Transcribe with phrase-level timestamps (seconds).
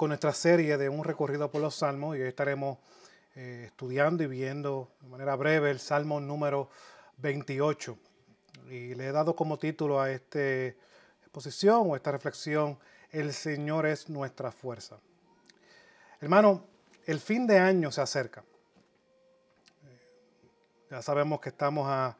[0.00, 2.78] eh, con nuestra serie de un recorrido por los salmos y hoy estaremos
[3.34, 6.70] eh, estudiando y viendo de manera breve el salmo número
[7.18, 7.98] 28.
[8.70, 10.40] Y le he dado como título a esta
[11.20, 12.78] exposición o esta reflexión,
[13.10, 14.96] El Señor es nuestra fuerza.
[16.18, 16.64] Hermano,
[17.04, 18.42] el fin de año se acerca.
[20.90, 22.16] Ya sabemos que estamos a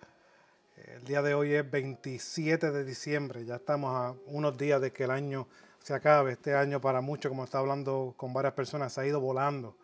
[0.97, 5.05] el día de hoy es 27 de diciembre, ya estamos a unos días de que
[5.05, 5.47] el año
[5.83, 6.33] se acabe.
[6.33, 9.77] Este año para muchos, como está hablando con varias personas, ha ido volando.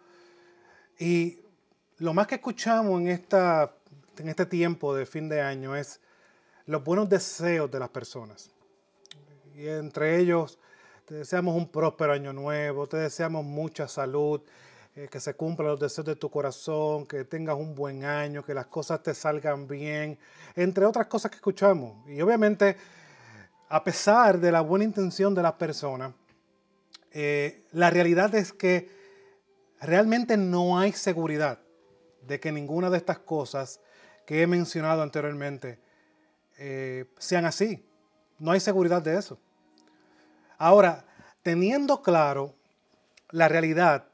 [0.98, 1.40] Y
[1.98, 3.72] lo más que escuchamos en, esta,
[4.18, 6.00] en este tiempo de fin de año es
[6.66, 8.50] los buenos deseos de las personas.
[9.54, 10.58] Y entre ellos,
[11.06, 14.42] te deseamos un próspero año nuevo, te deseamos mucha salud,
[14.96, 18.54] eh, que se cumplan los deseos de tu corazón, que tengas un buen año, que
[18.54, 20.18] las cosas te salgan bien,
[20.56, 22.08] entre otras cosas que escuchamos.
[22.08, 22.76] Y obviamente,
[23.68, 26.12] a pesar de la buena intención de las personas,
[27.12, 28.88] eh, la realidad es que
[29.80, 31.60] realmente no hay seguridad
[32.26, 33.80] de que ninguna de estas cosas
[34.26, 35.78] que he mencionado anteriormente
[36.58, 37.84] eh, sean así.
[38.38, 39.38] No hay seguridad de eso.
[40.58, 41.04] Ahora,
[41.42, 42.54] teniendo claro
[43.30, 44.08] la realidad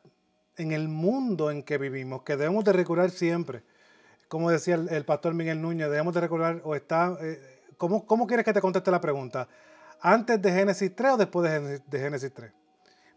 [0.57, 3.63] en el mundo en que vivimos, que debemos de recordar siempre.
[4.29, 7.52] Como decía el, pastor Miguel Núñez, debemos de recordar, o está, eh,
[7.83, 9.49] ¿cómo, ¿cómo, quieres que te conteste la pregunta?
[10.01, 12.53] ¿Antes de Génesis 3 o después de Génesis, 3?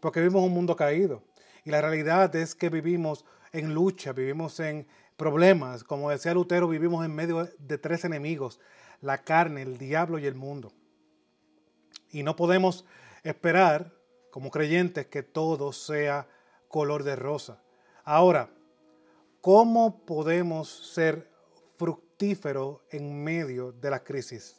[0.00, 1.22] Porque vivimos un mundo caído.
[1.64, 5.84] Y la realidad es que vivimos en lucha, vivimos en problemas.
[5.84, 8.58] Como decía Lutero, vivimos en medio de tres enemigos,
[9.00, 10.72] la carne, el diablo y el mundo.
[12.10, 12.84] Y no podemos
[13.22, 13.92] esperar,
[14.32, 16.26] como creyentes, que todo sea
[16.66, 17.62] color de rosa.
[18.02, 18.50] Ahora,
[19.40, 21.30] ¿cómo podemos ser
[22.16, 24.56] fructíferos en medio de la crisis?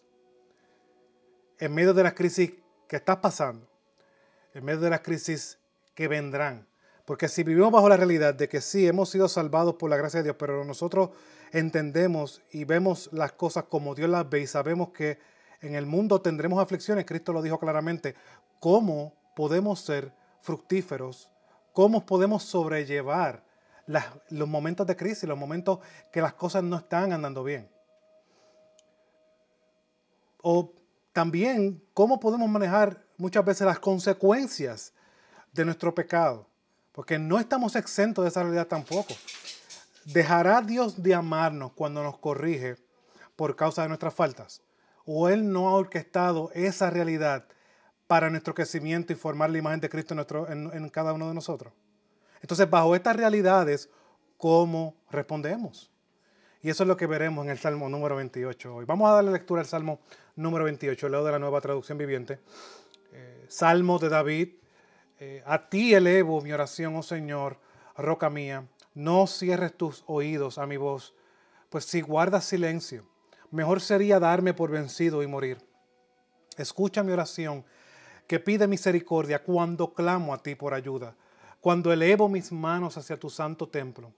[1.58, 2.54] En medio de la crisis
[2.88, 3.68] que está pasando,
[4.54, 5.58] en medio de las crisis
[5.96, 6.68] que vendrán.
[7.06, 10.20] Porque si vivimos bajo la realidad de que sí, hemos sido salvados por la gracia
[10.20, 11.10] de Dios, pero nosotros
[11.52, 15.18] entendemos y vemos las cosas como Dios las ve y sabemos que
[15.62, 18.14] en el mundo tendremos aflicciones, Cristo lo dijo claramente,
[18.60, 21.32] ¿cómo podemos ser fructíferos
[21.78, 23.44] cómo podemos sobrellevar
[24.30, 25.80] los momentos de crisis, los momentos
[26.12, 27.70] que las cosas no están andando bien.
[30.42, 30.74] O
[31.14, 34.94] también cómo podemos manejar muchas veces las consecuencias
[35.54, 36.48] de nuestro pecado,
[36.92, 39.14] porque no estamos exentos de esa realidad tampoco.
[40.06, 42.78] ¿Dejará Dios de amarnos cuando nos corrige
[43.36, 44.62] por causa de nuestras faltas?
[45.06, 47.48] ¿O Él no ha orquestado esa realidad
[48.08, 50.16] para nuestro crecimiento y formar la imagen de Cristo
[50.50, 51.74] en, cada uno de nosotros.
[52.42, 53.90] Entonces, bajo estas realidades,
[54.38, 55.92] ¿cómo respondemos?
[56.62, 58.86] Y eso es lo que veremos en el Salmo número 28 hoy.
[58.86, 60.00] Vamos a darle lectura al Salmo
[60.36, 62.40] número 28, leo de la nueva traducción viviente.
[63.14, 64.50] Eh, Salmo de David.
[65.20, 67.58] Eh, a ti elevo mi oración, oh Señor,
[67.96, 68.68] roca mía.
[68.94, 71.14] No cierres tus oídos a mi voz,
[71.70, 73.06] pues si guardas silencio,
[73.52, 75.58] mejor sería darme por vencido y morir.
[76.58, 77.64] Escucha mi oración
[78.26, 81.16] que pide misericordia cuando clamo a ti por ayuda,
[81.62, 84.14] cuando elevo mis manos hacia tu santo templo.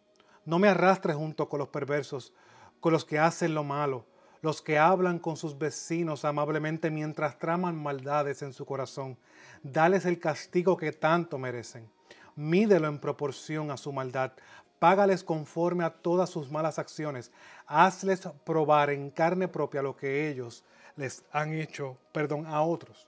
[0.45, 2.33] No me arrastres junto con los perversos,
[2.79, 4.05] con los que hacen lo malo,
[4.41, 9.17] los que hablan con sus vecinos amablemente mientras traman maldades en su corazón.
[9.63, 11.89] Dales el castigo que tanto merecen.
[12.35, 14.31] Mídelo en proporción a su maldad.
[14.79, 17.31] Págales conforme a todas sus malas acciones.
[17.67, 20.63] Hazles probar en carne propia lo que ellos
[20.95, 23.07] les han hecho, perdón, a otros.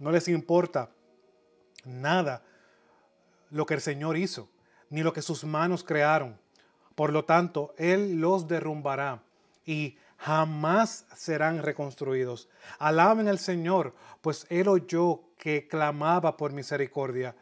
[0.00, 0.90] No les importa
[1.84, 2.42] nada
[3.50, 4.48] lo que el Señor hizo,
[4.90, 6.38] ni lo que sus manos crearon.
[6.94, 9.22] Por lo tanto, Él los derrumbará
[9.64, 12.48] y jamás serán reconstruidos.
[12.78, 17.36] Alaben al Señor, pues Él oyó que clamaba por misericordia.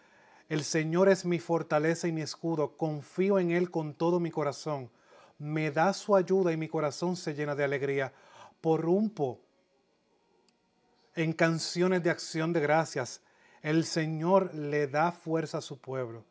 [0.48, 2.76] El Señor es mi fortaleza y mi escudo.
[2.76, 4.90] Confío en Él con todo mi corazón.
[5.38, 8.12] Me da su ayuda y mi corazón se llena de alegría.
[8.60, 9.40] Porrumpo
[11.14, 13.20] en canciones de acción de gracias.
[13.64, 16.22] El Señor le da fuerza a su pueblo.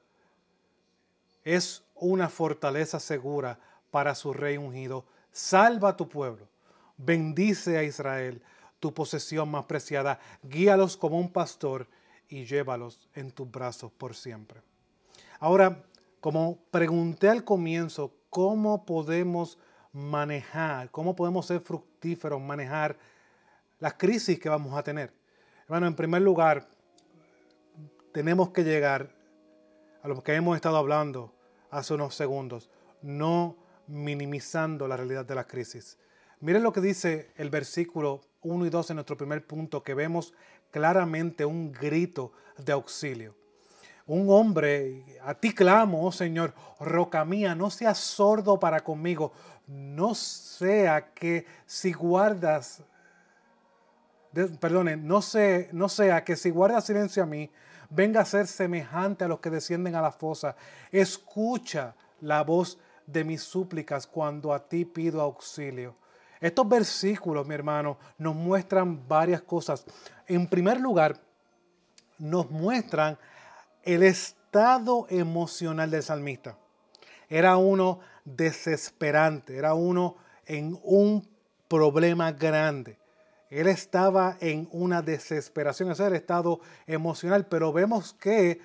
[1.44, 3.59] Es una fortaleza segura
[3.89, 5.03] para su rey ungido.
[5.31, 6.47] Salva a tu pueblo.
[6.95, 8.39] Bendice a Israel,
[8.80, 10.19] tu posesión más preciada.
[10.44, 11.88] Guíalos como un pastor
[12.30, 14.62] y llévalos en tus brazos por siempre.
[15.39, 15.83] Ahora,
[16.21, 19.57] como pregunté al comienzo, ¿cómo podemos
[19.91, 22.95] manejar, cómo podemos ser fructíferos, manejar
[23.79, 25.12] las crisis que vamos a tener.
[25.68, 26.68] Bueno, en primer lugar,
[28.13, 29.10] tenemos que llegar
[30.04, 31.33] a lo que hemos estado hablando
[31.71, 32.69] hace unos segundos,
[33.01, 33.57] no
[33.88, 35.98] minimizando la realidad de la crisis.
[36.39, 40.33] Miren lo que dice el versículo 1 y 2 en nuestro primer punto, que vemos
[40.71, 43.36] claramente un grito de auxilio.
[44.06, 49.31] Un hombre, a ti clamo, oh Señor, roca mía, no seas sordo para conmigo,
[49.65, 52.83] no sea que si guardas,
[54.60, 55.21] perdone, no,
[55.71, 57.50] no sea que si guardas silencio a mí,
[57.93, 60.55] venga a ser semejante a los que descienden a la fosa.
[60.91, 65.95] Escucha la voz de mis súplicas cuando a ti pido auxilio.
[66.39, 69.85] Estos versículos, mi hermano, nos muestran varias cosas.
[70.27, 71.19] En primer lugar,
[72.17, 73.17] nos muestran
[73.83, 76.57] el estado emocional del salmista.
[77.29, 81.27] Era uno desesperante, era uno en un
[81.67, 82.97] problema grande.
[83.53, 88.59] Él estaba en una desesperación, ese es el estado emocional, pero vemos que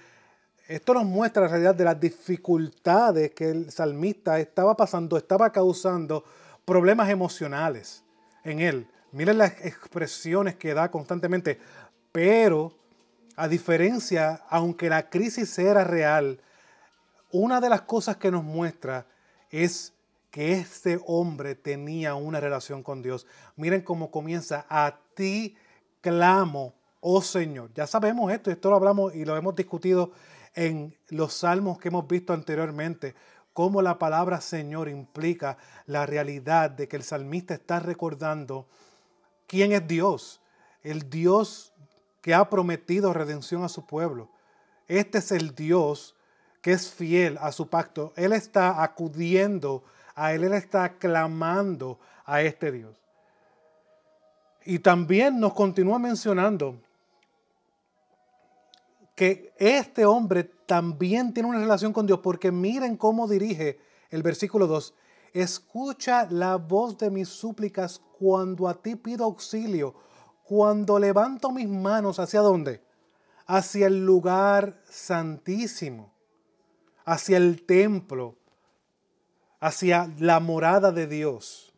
[0.67, 6.25] esto nos muestra la realidad de las dificultades que el salmista estaba pasando, estaba causando
[6.64, 8.02] problemas emocionales
[8.44, 8.88] en él.
[9.12, 11.58] Miren las expresiones que da constantemente,
[12.11, 12.73] pero
[13.37, 16.40] a diferencia, aunque la crisis era real,
[17.31, 19.06] una de las cosas que nos muestra
[19.50, 19.93] es
[20.30, 23.26] que este hombre tenía una relación con Dios.
[23.56, 25.56] Miren cómo comienza, a ti
[26.00, 27.70] clamo, oh Señor.
[27.75, 30.12] Ya sabemos esto, esto lo hablamos y lo hemos discutido
[30.54, 33.14] en los salmos que hemos visto anteriormente,
[33.52, 38.66] cómo la palabra Señor implica la realidad de que el salmista está recordando
[39.46, 40.40] quién es Dios,
[40.82, 41.72] el Dios
[42.20, 44.30] que ha prometido redención a su pueblo.
[44.86, 46.14] Este es el Dios
[46.60, 48.12] que es fiel a su pacto.
[48.16, 52.97] Él está acudiendo a Él, Él está clamando a este Dios.
[54.65, 56.79] Y también nos continúa mencionando
[59.15, 63.81] que este hombre también tiene una relación con Dios, porque miren cómo dirige
[64.11, 64.94] el versículo 2.
[65.32, 69.94] Escucha la voz de mis súplicas cuando a ti pido auxilio,
[70.44, 72.82] cuando levanto mis manos hacia dónde?
[73.47, 76.12] Hacia el lugar santísimo,
[77.05, 78.37] hacia el templo,
[79.60, 81.72] hacia la morada de Dios.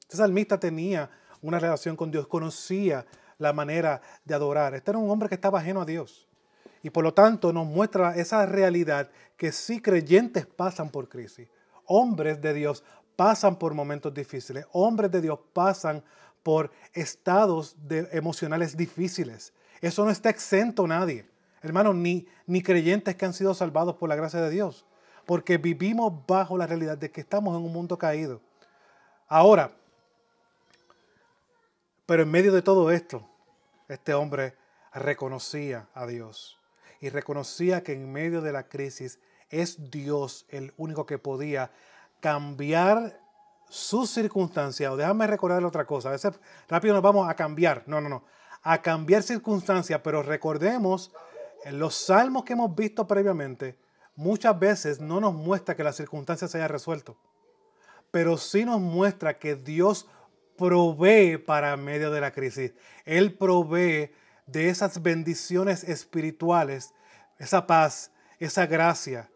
[0.00, 1.10] Este salmista tenía
[1.42, 3.06] una relación con Dios, conocía
[3.38, 4.74] la manera de adorar.
[4.74, 6.26] Este era un hombre que estaba ajeno a Dios.
[6.82, 11.48] Y por lo tanto nos muestra esa realidad que sí creyentes pasan por crisis.
[11.84, 12.84] Hombres de Dios
[13.16, 14.66] pasan por momentos difíciles.
[14.72, 16.02] Hombres de Dios pasan
[16.42, 19.52] por estados de, emocionales difíciles.
[19.80, 21.28] Eso no está exento nadie.
[21.62, 24.86] Hermanos, ni, ni creyentes que han sido salvados por la gracia de Dios.
[25.28, 28.40] Porque vivimos bajo la realidad de que estamos en un mundo caído.
[29.28, 29.72] Ahora,
[32.06, 33.28] pero en medio de todo esto,
[33.88, 34.54] este hombre
[34.94, 36.58] reconocía a Dios
[37.02, 39.18] y reconocía que en medio de la crisis
[39.50, 41.72] es Dios el único que podía
[42.20, 43.20] cambiar
[43.68, 44.90] sus circunstancias.
[44.90, 46.08] O déjame recordar otra cosa.
[46.08, 46.40] A veces
[46.70, 47.82] rápido nos vamos a cambiar.
[47.84, 48.24] No, no, no.
[48.62, 51.12] A cambiar circunstancias, pero recordemos
[51.70, 53.76] los salmos que hemos visto previamente,
[54.18, 57.16] muchas veces no nos muestra que la circunstancia se haya resuelto,
[58.10, 60.08] pero sí nos muestra que Dios
[60.56, 62.72] provee para medio de la crisis.
[63.04, 64.10] Él provee
[64.46, 66.94] de esas bendiciones espirituales,
[67.38, 69.30] esa paz, esa gracia,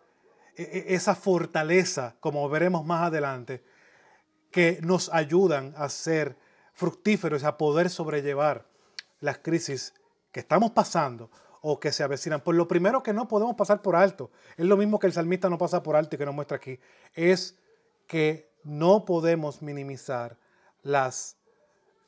[0.57, 3.63] e, e, esa fortaleza, como veremos más adelante,
[4.51, 6.37] que nos ayudan a ser
[6.73, 8.67] fructíferos, a poder sobrellevar
[9.21, 9.95] las crisis
[10.33, 11.31] que estamos pasando
[11.63, 12.43] o que se avecinan.
[12.43, 15.49] Por lo primero que no podemos pasar por alto, es lo mismo que el salmista
[15.49, 16.79] no pasa por alto y que nos muestra aquí,
[17.15, 17.57] es
[18.07, 20.37] que no podemos minimizar
[20.83, 21.37] las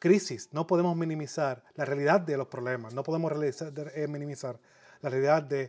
[0.00, 4.58] crisis, no podemos minimizar la realidad de los problemas, no podemos eh, minimizar
[5.00, 5.62] la realidad de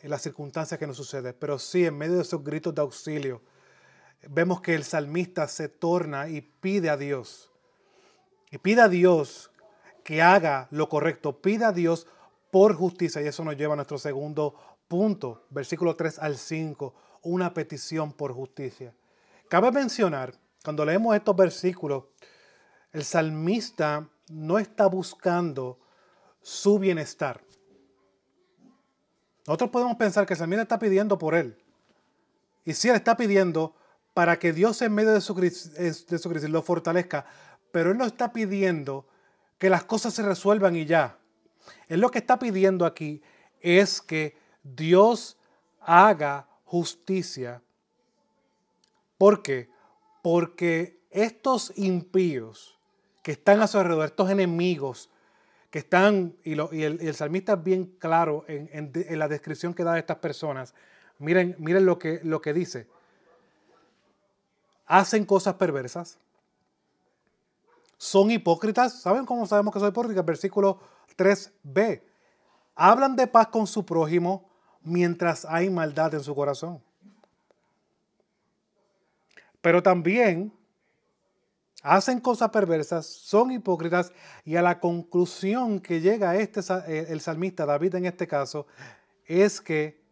[0.00, 3.42] eh, las circunstancias que nos suceden, pero sí en medio de esos gritos de auxilio,
[4.28, 7.50] vemos que el salmista se torna y pide a Dios,
[8.50, 9.50] y pide a Dios
[10.04, 12.06] que haga lo correcto, pide a Dios
[12.52, 14.54] por justicia, y eso nos lleva a nuestro segundo
[14.86, 18.92] punto, versículo 3 al 5, una petición por justicia.
[19.48, 22.04] Cabe mencionar, cuando leemos estos versículos,
[22.92, 25.78] el salmista no está buscando
[26.42, 27.40] su bienestar.
[29.46, 31.56] Nosotros podemos pensar que el salmista está pidiendo por él.
[32.66, 33.74] Y si él está pidiendo
[34.12, 37.24] para que Dios en medio de su, de su crisis lo fortalezca,
[37.70, 39.06] pero él no está pidiendo
[39.56, 41.16] que las cosas se resuelvan y ya.
[41.88, 43.22] Él lo que está pidiendo aquí
[43.60, 45.36] es que Dios
[45.80, 47.62] haga justicia.
[49.18, 49.70] ¿Por qué?
[50.22, 52.78] Porque estos impíos
[53.22, 55.10] que están a su alrededor, estos enemigos
[55.70, 60.18] que están, y, el, salmista es bien claro en, la descripción que da de estas
[60.18, 60.74] personas,
[61.18, 62.86] miren, miren lo, que, lo que dice,
[64.86, 66.18] hacen cosas perversas,
[67.96, 70.26] son hipócritas, ¿saben cómo sabemos que son hipócritas?
[70.26, 70.80] Versículo
[71.16, 72.02] 3b.
[72.74, 74.50] Hablan de paz con su prójimo
[74.82, 76.82] mientras hay maldad en su corazón.
[79.60, 80.52] Pero también
[81.82, 84.12] hacen cosas perversas, son hipócritas
[84.44, 88.66] y a la conclusión que llega este, eh, el salmista David en este caso
[89.26, 90.02] es que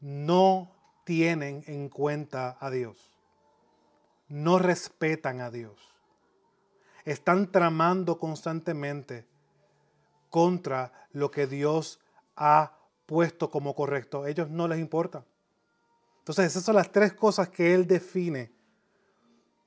[0.00, 3.10] no tienen en cuenta a Dios,
[4.28, 5.78] no respetan a Dios,
[7.04, 9.26] están tramando constantemente
[10.30, 12.00] contra lo que Dios
[12.36, 14.22] ha puesto como correcto.
[14.22, 15.24] A ellos no les importa.
[16.18, 18.52] Entonces esas son las tres cosas que Él define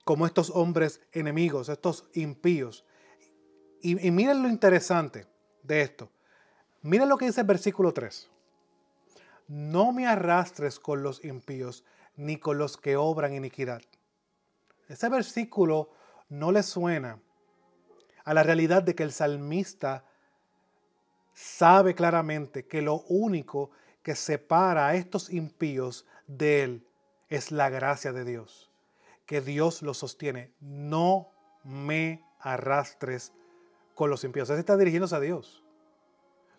[0.03, 2.86] como estos hombres enemigos, estos impíos.
[3.82, 5.25] Y, miren lo interesante
[5.63, 6.12] de esto.
[6.84, 8.30] Miren lo que dice el versículo 3.
[9.48, 11.84] No me arrastres con los impíos,
[12.15, 13.82] ni con los que obran iniquidad.
[14.88, 15.89] Ese versículo
[16.30, 17.20] no le suena
[18.24, 20.06] a la realidad de que el salmista
[21.33, 23.71] sabe claramente que lo único
[24.03, 26.88] que separa a estos impíos de él
[27.29, 28.71] es la gracia de Dios
[29.31, 30.51] que Dios lo sostiene.
[30.59, 31.29] No
[31.63, 33.31] me arrastres
[33.95, 34.50] con los impíos.
[34.50, 35.63] Él está dirigiéndose a Dios.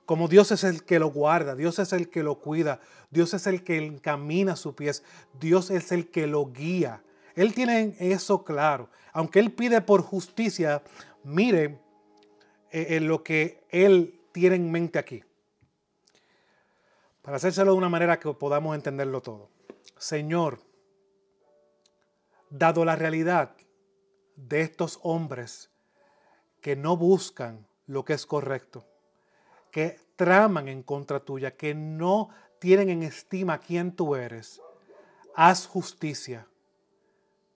[0.07, 3.47] Como Dios es el que lo guarda, Dios es el que lo cuida, Dios es
[3.47, 5.05] el que encamina sus pies,
[5.39, 7.03] Dios es el que lo guía.
[7.35, 8.89] Él tiene eso claro.
[9.13, 10.83] Aunque Él pide por justicia,
[11.25, 11.79] mire
[12.71, 15.23] eh, en lo que Él tiene en mente aquí.
[17.23, 19.51] Para hacérselo de una manera que podamos entenderlo todo.
[19.97, 20.61] Señor,
[22.51, 23.55] dado la realidad
[24.37, 25.71] de estos hombres
[26.61, 28.85] que no buscan lo que es correcto,
[29.71, 34.61] que traman en contra tuya, que no tienen en estima quién tú eres,
[35.35, 36.47] haz justicia,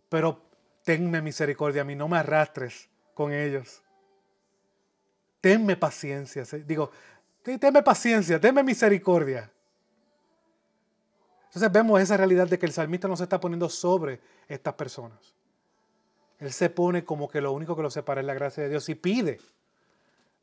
[0.09, 0.42] pero
[0.83, 3.83] tenme misericordia a mí, no me arrastres con ellos.
[5.47, 6.91] Tenme paciencia, digo,
[7.45, 9.49] tenme paciencia, tenme misericordia.
[11.45, 15.37] Entonces vemos esa realidad de que el salmista no se está poniendo sobre estas personas.
[16.41, 18.88] Él se pone como que lo único que lo separa es la gracia de Dios
[18.88, 19.38] y pide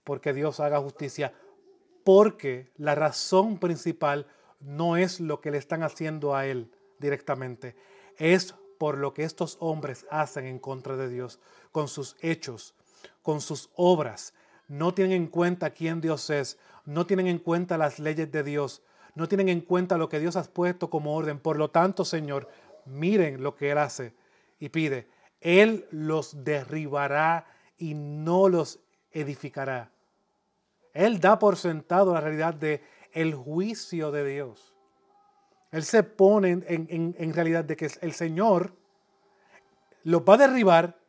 [0.05, 1.33] porque Dios haga justicia.
[2.05, 4.25] Porque la razón principal
[4.61, 7.75] no es lo que le están haciendo a él directamente,
[8.15, 11.41] es por lo que estos hombres hacen en contra de Dios,
[11.73, 12.73] con sus hechos,
[13.21, 14.33] con sus obras.
[14.67, 18.81] No tienen en cuenta quién Dios es, no tienen en cuenta las leyes de Dios,
[19.15, 21.39] no tienen en cuenta lo que Dios ha puesto como orden.
[21.39, 22.49] Por lo tanto, Señor,
[22.85, 24.13] miren lo que Él hace
[24.59, 25.07] y pide.
[25.41, 27.45] Él los derribará
[27.77, 28.79] y no los
[29.11, 29.91] edificará.
[30.93, 34.73] Él da por sentado la realidad de el juicio de Dios.
[35.71, 38.73] Él se pone en, en realidad de que el Señor
[40.03, 40.99] los va a derribar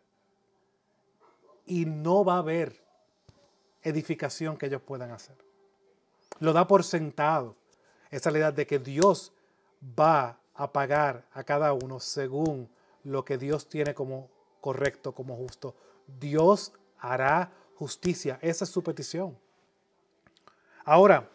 [1.66, 2.83] y no va a haber
[3.84, 5.36] edificación que ellos puedan hacer.
[6.40, 7.56] Lo da por sentado
[8.10, 9.32] esa realidad de que Dios
[9.98, 12.68] va a pagar a cada uno según
[13.04, 15.76] lo que Dios tiene como correcto, como justo.
[16.18, 18.38] Dios hará justicia.
[18.40, 19.38] Esa es su petición.
[20.84, 21.28] Ahora,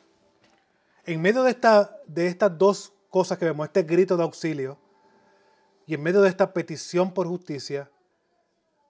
[1.05, 4.77] en medio de, esta, de estas dos cosas que vemos, este grito de auxilio,
[5.85, 7.89] y en medio de esta petición por justicia,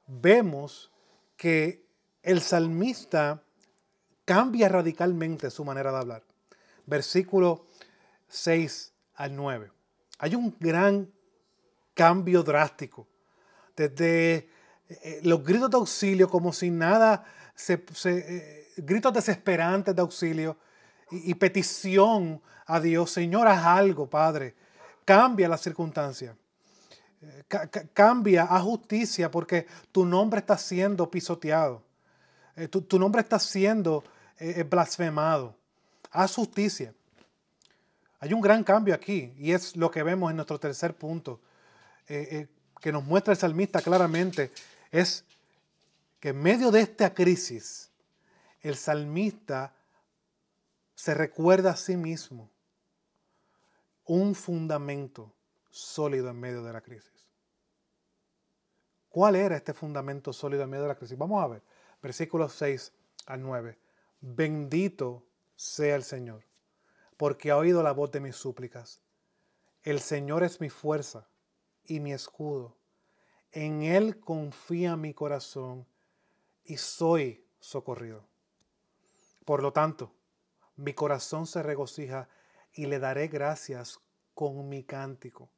[0.05, 0.91] vemos
[1.37, 1.85] que
[2.23, 3.41] el salmista
[4.29, 6.23] cambia radicalmente su manera de hablar.
[6.85, 7.65] Versículo
[8.27, 9.71] 6 al 9.
[10.19, 11.09] Hay un gran
[11.95, 13.07] cambio drástico.
[13.75, 14.47] Desde
[14.87, 20.57] eh, los gritos de auxilio, como si nada, se, eh, gritos desesperantes de auxilio
[21.09, 24.53] y, petición a Dios, Señor, haz algo, Padre.
[25.05, 26.37] Cambia la circunstancia.
[27.23, 27.45] Eh,
[27.93, 31.81] cambia a justicia porque tu nombre está siendo pisoteado.
[32.69, 34.03] tu, nombre está siendo
[34.69, 35.55] blasfemado.
[36.11, 36.93] Haz justicia.
[38.19, 41.39] Hay un gran cambio aquí y es lo que vemos en nuestro tercer punto,
[42.07, 42.47] eh, eh,
[42.81, 44.51] que nos muestra el salmista claramente,
[44.91, 45.23] es
[46.19, 47.89] que en medio de esta crisis,
[48.61, 49.73] el salmista
[50.95, 52.49] se recuerda a sí mismo
[54.05, 55.31] un fundamento
[55.69, 57.29] sólido en medio de la crisis.
[59.07, 61.17] ¿Cuál era este fundamento sólido en medio de la crisis?
[61.17, 61.61] Vamos a ver,
[62.01, 62.91] versículos 6
[63.27, 63.77] al 9.
[64.21, 66.49] Bendito sea el Señor
[67.19, 69.01] porque ha oído la voz de mis súplicas.
[69.83, 71.27] El Señor es mi fuerza
[71.83, 72.77] y mi escudo.
[73.51, 75.85] En Él confía mi corazón
[76.63, 78.25] y soy socorrido.
[79.43, 80.13] Por lo tanto,
[80.77, 82.29] mi corazón se regocija
[82.73, 83.99] y le daré gracias
[84.33, 85.49] con mi cántico.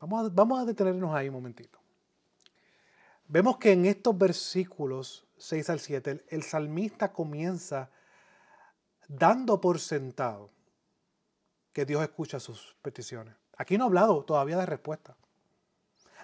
[0.00, 1.78] Vamos a, detenernos ahí un momentito.
[3.28, 7.90] Vemos que en estos versículos 6 al 7, el, salmista comienza
[9.06, 10.50] dando por sentado
[11.72, 13.34] que Dios escucha sus peticiones.
[13.56, 15.16] Aquí no ha hablado todavía de respuesta.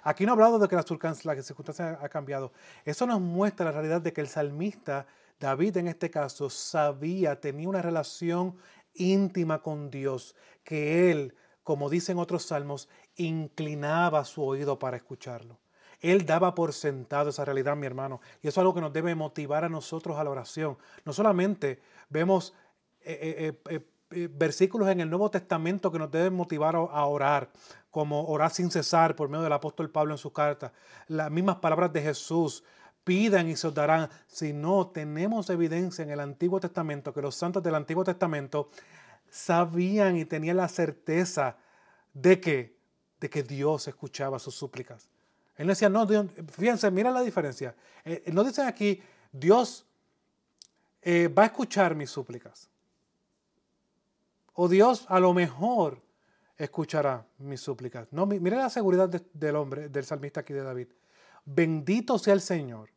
[0.03, 2.51] Aquí no ha hablado de que la circunstancia ha cambiado.
[2.83, 5.07] Eso nos muestra la realidad de que el salmista,
[5.39, 8.57] David en este caso, sabía, tenía una relación
[8.93, 15.57] íntima con Dios, que él, como dicen otros salmos, inclinaba su oído para escucharlo.
[16.01, 18.21] Él daba por sentado esa realidad, mi hermano.
[18.41, 20.77] Y eso es algo que nos debe motivar a nosotros a la oración.
[21.03, 22.53] No solamente vemos
[23.01, 27.49] eh, eh, eh, versículos en el Nuevo Testamento que nos deben motivar a orar,
[27.91, 30.73] como orar sin cesar por medio del apóstol Pablo en su carta.
[31.07, 32.63] Las mismas palabras de Jesús,
[33.05, 34.09] pidan y se os darán.
[34.27, 38.69] Si no, tenemos evidencia en el Antiguo Testamento que los santos del Antiguo Testamento
[39.29, 41.57] sabían y tenían la certeza
[42.13, 42.77] de que,
[43.19, 45.09] de que Dios escuchaba sus súplicas.
[45.57, 47.75] Él decía, no, Dios, fíjense, mira la diferencia.
[48.03, 49.85] Eh, no dicen aquí, Dios
[51.01, 52.69] eh, va a escuchar mis súplicas.
[54.53, 56.01] O Dios a lo mejor
[56.57, 58.07] escuchará mis súplicas.
[58.11, 60.87] No, mire la seguridad del hombre, del salmista aquí de David.
[61.45, 62.89] Bendito sea el Señor.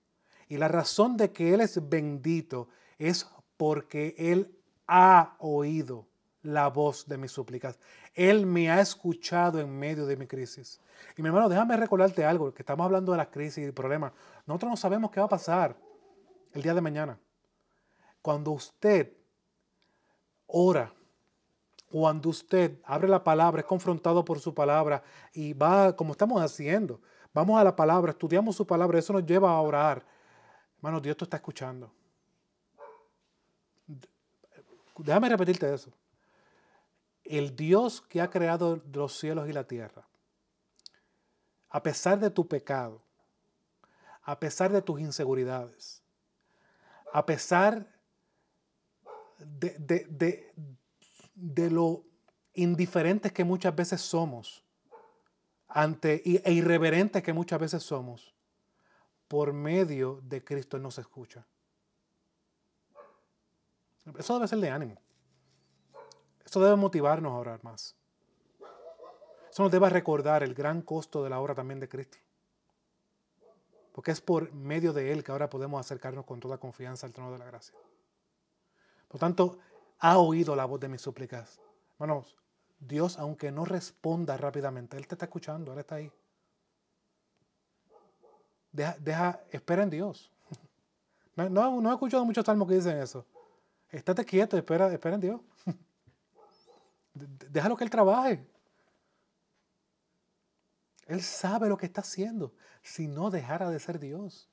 [0.48, 6.06] Y la razón de que Él es bendito es porque Él ha oído
[6.42, 7.78] la voz de mis súplicas.
[8.14, 10.80] Él me ha escuchado en medio de mi crisis.
[11.16, 14.12] Y mi hermano, déjame recordarte algo, que estamos hablando de las crisis y problemas.
[14.46, 15.76] Nosotros no sabemos qué va a pasar
[16.52, 17.18] el día de mañana.
[18.22, 19.12] Cuando usted
[20.46, 20.92] ora
[21.90, 25.02] cuando usted abre la palabra, es confrontado por su palabra
[25.32, 27.00] y va, como estamos haciendo,
[27.32, 30.04] vamos a la palabra, estudiamos su palabra, eso nos lleva a orar.
[30.76, 31.90] Hermano, Dios te está escuchando.
[34.98, 35.90] Déjame repetirte eso.
[37.24, 40.06] El Dios que ha creado los cielos y la tierra,
[41.70, 43.02] a pesar de tu pecado,
[44.22, 46.02] a pesar de tus inseguridades,
[47.12, 47.86] a pesar
[49.38, 50.52] de,
[51.70, 52.04] lo
[52.54, 54.64] indiferentes que muchas veces somos
[55.68, 58.34] ante, e irreverentes que muchas veces somos,
[59.28, 61.46] por medio de Cristo nos escucha.
[64.18, 64.96] Eso debe ser de ánimo.
[66.44, 67.94] Eso debe motivarnos a orar más.
[69.50, 72.18] Eso nos debe recordar el gran costo de la obra también de Cristo.
[73.92, 77.32] Porque es por medio de Él que ahora podemos acercarnos con toda confianza al trono
[77.32, 77.74] de la gracia.
[79.08, 79.58] Por tanto,
[79.98, 81.58] ha oído la voz de mis súplicas.
[81.98, 82.36] Hermanos,
[82.78, 86.12] Dios, aunque no responda rápidamente, Él te está escuchando, Él está ahí.
[88.70, 90.30] Deja, deja espera en Dios.
[91.36, 93.24] No, no, he escuchado muchos salmos que dicen eso.
[93.90, 95.40] Estate quieto, espera, espera en Dios.
[97.14, 98.44] Déjalo que Él trabaje.
[101.08, 104.48] Él sabe lo que está haciendo, si no dejara de ser Dios.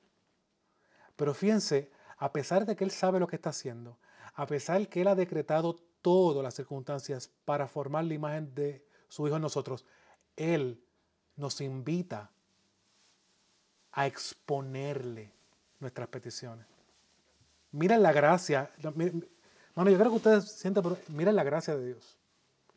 [1.14, 3.98] Pero fíjense, a pesar de que Él sabe lo que está haciendo,
[4.34, 9.26] a pesar que Él ha decretado todas las circunstancias para formar la imagen de su
[9.26, 9.84] Hijo en nosotros,
[10.34, 10.82] Él
[11.36, 12.30] nos invita
[13.92, 15.32] a exponerle
[15.78, 16.66] nuestras peticiones.
[17.72, 18.70] Miren la gracia.
[19.74, 22.16] Bueno, yo creo que ustedes sienten, miren la gracia de Dios.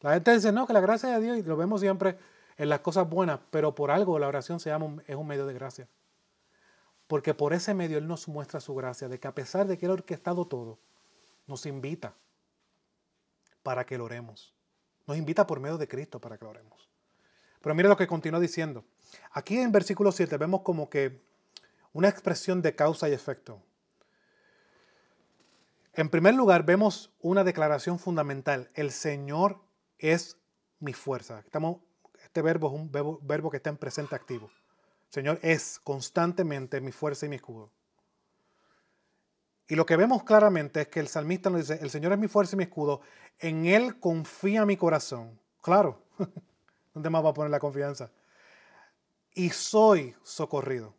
[0.01, 2.17] La gente dice, no, que la gracia de Dios, y lo vemos siempre
[2.59, 5.53] en las cosas buenas, pero por algo la oración se llama, es un medio de
[5.53, 5.87] gracia.
[7.07, 9.85] Porque por ese medio Él nos muestra su gracia, de que a pesar de que
[9.85, 10.77] Él ha orquestado todo,
[11.47, 12.13] nos invita
[13.63, 14.53] para que lo oremos.
[15.07, 16.89] Nos invita por medio de Cristo para que lo oremos.
[17.61, 18.83] Pero mire lo que continúa diciendo.
[19.31, 21.21] Aquí en versículo 7 vemos como que
[21.93, 23.63] una expresión de causa y efecto.
[25.93, 28.69] En primer lugar, vemos una declaración fundamental.
[28.73, 29.61] El Señor
[29.97, 30.37] es
[30.81, 31.39] mi fuerza.
[31.39, 31.77] Estamos,
[32.29, 34.51] este verbo es un verbo, que está en presente activo.
[35.09, 37.71] Señor es constantemente mi fuerza y mi escudo.
[39.67, 42.27] Y lo que vemos claramente es que el salmista nos dice, el Señor es mi
[42.27, 43.01] fuerza y mi escudo,
[43.39, 45.39] en Él confía mi corazón.
[45.63, 46.03] Claro,
[46.93, 48.11] ¿dónde más va a poner la confianza?
[49.33, 50.93] Y soy socorrido.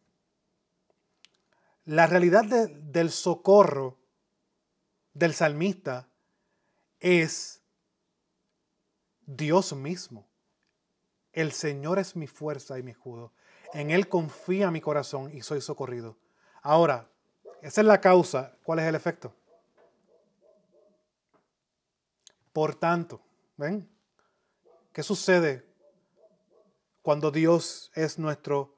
[1.84, 3.98] La realidad del socorro
[5.14, 6.08] del salmista
[6.98, 7.62] es
[9.26, 10.29] Dios mismo.
[11.32, 13.32] El Señor es mi fuerza y mi escudo.
[13.72, 16.16] En Él confía mi corazón y soy socorrido.
[16.62, 17.08] Ahora,
[17.62, 18.56] esa es la causa.
[18.64, 19.34] ¿Cuál es el efecto?
[22.52, 23.20] Por tanto,
[23.56, 23.88] ¿ven?
[24.92, 25.64] ¿Qué sucede
[27.02, 28.76] cuando Dios es nuestro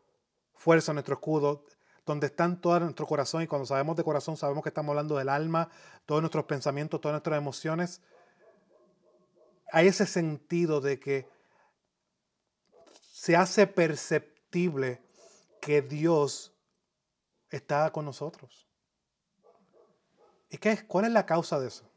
[0.54, 1.64] fuerza, nuestro escudo,
[2.04, 3.42] donde están todo nuestro corazón?
[3.42, 5.70] Y cuando sabemos de corazón, sabemos que estamos hablando del alma,
[6.04, 8.02] todos nuestros pensamientos, todas nuestras emociones.
[9.72, 11.31] Hay ese sentido de que
[13.22, 15.00] se hace perceptible
[15.60, 16.52] que Dios
[17.50, 18.66] está con nosotros.
[20.50, 20.82] ¿Y qué es?
[20.82, 21.88] ¿Cuál es la causa de eso?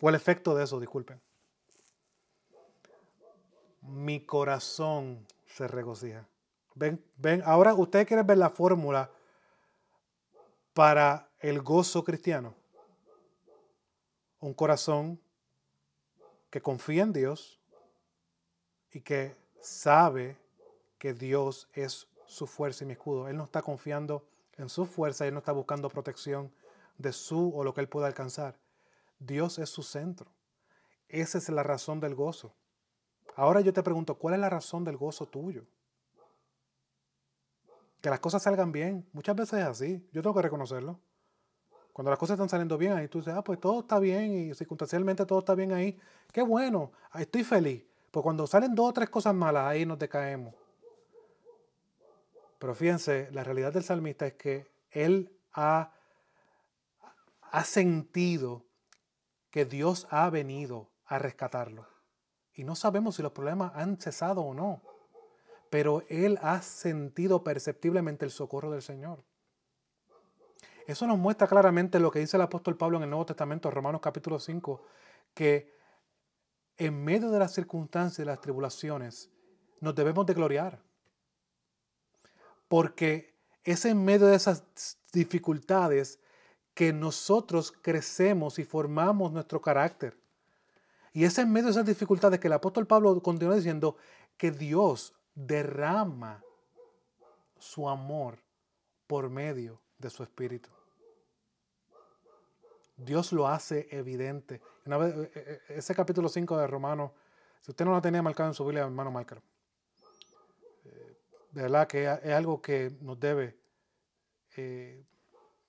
[0.00, 1.20] O el efecto de eso, disculpen.
[3.80, 6.28] Mi corazón se regocija.
[6.76, 9.10] Ven, ven, ahora ustedes quieren ver la fórmula
[10.74, 12.54] para el gozo cristiano.
[14.38, 15.20] Un corazón
[16.50, 17.60] que confía en Dios
[18.92, 20.40] y que sabe
[21.02, 23.26] que Dios es su fuerza y mi escudo.
[23.26, 24.24] Él no está confiando
[24.56, 26.52] en su fuerza, él no está buscando protección
[26.96, 28.56] de su o lo que él pueda alcanzar.
[29.18, 30.30] Dios es su centro.
[31.08, 32.54] Esa es la razón del gozo.
[33.34, 35.64] Ahora yo te pregunto, ¿cuál es la razón del gozo tuyo?
[38.00, 39.04] Que las cosas salgan bien.
[39.12, 40.08] Muchas veces es así.
[40.12, 41.00] Yo tengo que reconocerlo.
[41.92, 44.54] Cuando las cosas están saliendo bien, ahí tú dices, ah, pues todo está bien y
[44.54, 45.98] circunstancialmente todo está bien ahí.
[46.32, 47.84] Qué bueno, estoy feliz.
[48.12, 50.61] Pues cuando salen dos o tres cosas malas, ahí nos decaemos.
[52.62, 55.92] Pero fíjense, la realidad del salmista es que él ha,
[57.40, 58.64] ha sentido
[59.50, 61.88] que Dios ha venido a rescatarlo.
[62.54, 64.80] Y no sabemos si los problemas han cesado o no,
[65.70, 69.24] pero él ha sentido perceptiblemente el socorro del Señor.
[70.86, 74.00] Eso nos muestra claramente lo que dice el apóstol Pablo en el Nuevo Testamento, Romanos
[74.00, 74.84] capítulo 5,
[75.34, 75.74] que
[76.76, 79.32] en medio de las circunstancias y las tribulaciones,
[79.80, 80.91] nos debemos de gloriar.
[82.72, 84.64] Porque es en medio de esas
[85.12, 86.18] dificultades
[86.72, 90.16] que nosotros crecemos y formamos nuestro carácter.
[91.12, 93.98] Y es en medio de esas dificultades que el apóstol Pablo continúa diciendo
[94.38, 96.42] que Dios derrama
[97.58, 98.38] su amor
[99.06, 100.70] por medio de su espíritu.
[102.96, 104.62] Dios lo hace evidente.
[104.86, 107.10] Una vez, eh, eh, ese capítulo 5 de Romanos,
[107.60, 109.42] si usted no lo tenía marcado en su Biblia, hermano, márcalo.
[111.52, 113.58] Eh, de verdad que es algo que nos debe,
[114.56, 115.06] le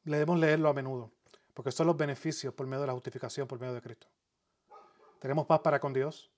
[0.03, 1.11] debemos leerlo a menudo,
[1.53, 4.07] porque son los beneficios por medio de la justificación, por medio de Cristo.
[5.19, 6.31] Tenemos paz para con Dios,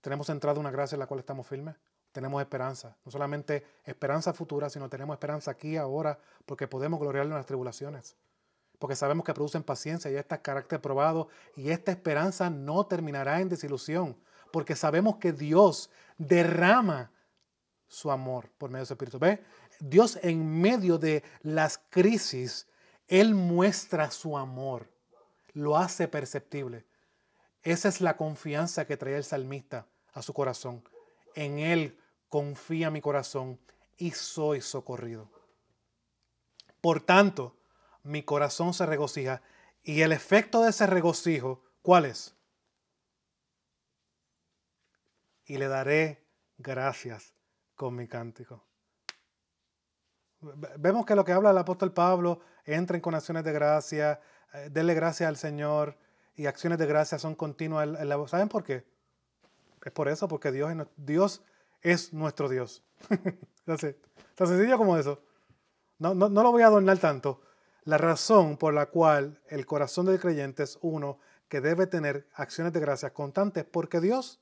[0.00, 1.74] tenemos entrada una gracia en la cual estamos firmes,
[2.12, 7.36] tenemos esperanza, no solamente esperanza futura, sino tenemos esperanza aquí, ahora, porque podemos gloriarle en
[7.36, 8.16] las tribulaciones
[8.78, 13.48] porque sabemos que producen paciencia y este carácter probado, y esta esperanza no terminará en
[13.48, 14.16] desilusión,
[14.52, 17.10] porque sabemos que Dios derrama
[17.88, 19.18] su amor por medio de su Espíritu.
[19.18, 19.42] ¿Ve?
[19.80, 22.68] Dios en medio de las crisis,
[23.06, 24.90] Él muestra su amor,
[25.54, 26.86] lo hace perceptible.
[27.62, 30.84] Esa es la confianza que trae el salmista a su corazón.
[31.34, 31.98] En Él
[32.28, 33.58] confía mi corazón
[33.96, 35.30] y soy socorrido.
[36.80, 37.56] Por tanto,
[38.02, 39.42] mi corazón se regocija.
[39.82, 42.34] Y el efecto de ese regocijo, ¿cuál es?
[45.46, 46.22] Y le daré
[46.58, 47.37] gracias
[47.78, 48.60] con mi cántico.
[50.40, 54.20] Vemos que lo que habla el apóstol Pablo, entren con acciones de gracia,
[54.52, 55.96] eh, denle gracias al Señor
[56.34, 57.88] y acciones de gracia son continuas.
[58.28, 58.84] ¿Saben por qué?
[59.84, 61.42] Es por eso, porque Dios es, Dios
[61.80, 62.82] es nuestro Dios.
[63.64, 63.78] Tan
[64.48, 65.22] sencillo como eso.
[65.98, 67.42] No, no, no lo voy a adornar tanto,
[67.84, 72.72] la razón por la cual el corazón del creyente es uno que debe tener acciones
[72.72, 74.40] de gracia constantes, porque Dios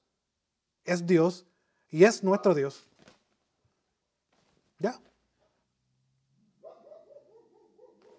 [0.85, 1.46] es Dios
[1.88, 2.88] y es nuestro Dios.
[4.78, 5.00] Ya.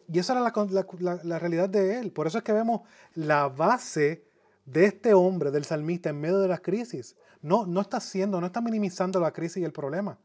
[0.07, 2.11] Y esa era la, la, realidad de él.
[2.11, 2.81] Por eso es que vemos
[3.13, 4.25] la base
[4.65, 7.17] de este hombre, del salmista, en medio de las crisis.
[7.41, 10.17] No, no está haciendo, no está minimizando la crisis y el problema.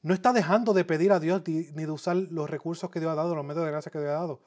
[0.00, 3.14] No está dejando de pedir a Dios ni de usar los recursos que Dios ha
[3.14, 4.40] dado, los medios de gracia que Dios ha dado.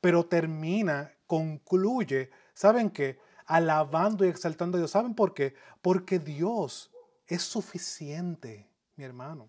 [0.00, 3.18] Pero termina, concluye, ¿saben qué?
[3.46, 4.92] Alabando y exaltando a Dios.
[4.92, 5.54] ¿Saben por qué?
[5.82, 6.92] Porque Dios
[7.26, 9.48] es suficiente, mi hermano.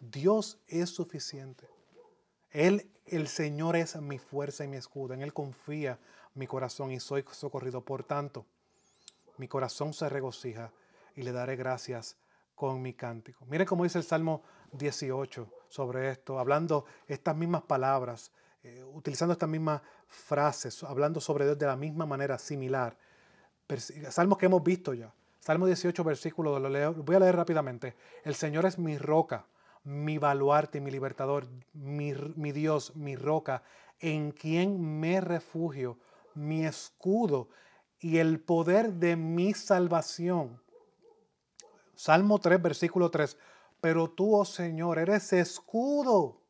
[0.00, 1.68] Dios es suficiente.
[2.50, 5.14] Él, el Señor es mi fuerza y mi escudo.
[5.14, 5.98] En Él confía
[6.34, 7.80] mi corazón y soy socorrido.
[7.82, 8.46] Por tanto,
[9.38, 10.72] mi corazón se regocija
[11.14, 12.16] y le daré gracias
[12.54, 13.44] con mi cántico.
[13.46, 18.32] Miren cómo dice el Salmo 18 sobre esto, hablando estas mismas palabras,
[18.62, 22.96] eh, utilizando estas mismas frases, hablando sobre Dios de la misma manera, similar.
[24.10, 25.12] Salmos que hemos visto ya.
[25.40, 27.94] Salmo 18, versículo, lo leo, voy a leer rápidamente.
[28.24, 29.46] El Señor es mi roca,
[29.86, 33.62] mi baluarte mi libertador, mi, mi Dios, mi roca,
[33.98, 35.98] en quien me refugio,
[36.34, 37.48] mi escudo
[37.98, 40.60] y el poder de mi salvación
[41.96, 43.36] Salmo 3, versículo 3.
[43.80, 46.40] Pero tú, oh Señor, eres escudo,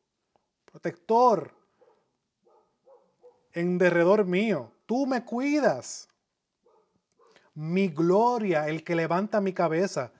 [0.65, 1.51] protector,
[3.53, 4.71] en derredor mío.
[4.85, 6.09] Tú me cuidas.
[7.55, 10.11] Mi gloria, el que levanta mi cabeza.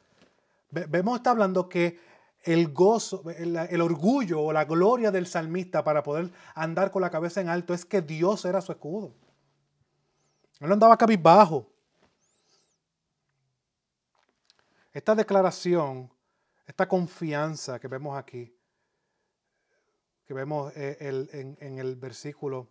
[0.72, 2.00] Vemos, está hablando que
[2.48, 7.10] el gozo, el, el, orgullo o la gloria del salmista para poder andar con la
[7.10, 9.14] cabeza en alto es que Dios era su escudo.
[10.60, 11.70] Él no andaba cabizbajo.
[14.94, 16.10] Esta declaración,
[16.66, 18.58] esta confianza que vemos aquí,
[20.26, 20.98] que vemos eh,
[21.60, 22.70] en, el versículo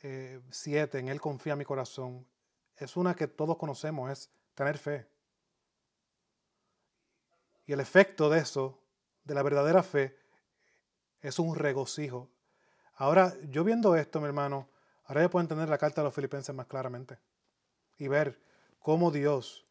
[0.00, 2.26] 7, eh, en Él confía mi corazón,
[2.76, 5.06] es una que todos conocemos, es tener fe.
[7.66, 8.80] Y el efecto de eso,
[9.24, 10.16] de la verdadera fe,
[11.20, 12.28] es un regocijo.
[12.94, 14.68] Ahora, yo viendo esto, mi hermano,
[15.04, 17.18] ahora ya puedo entender la carta de los filipenses más claramente
[17.98, 18.40] y ver
[18.80, 19.66] cómo Dios,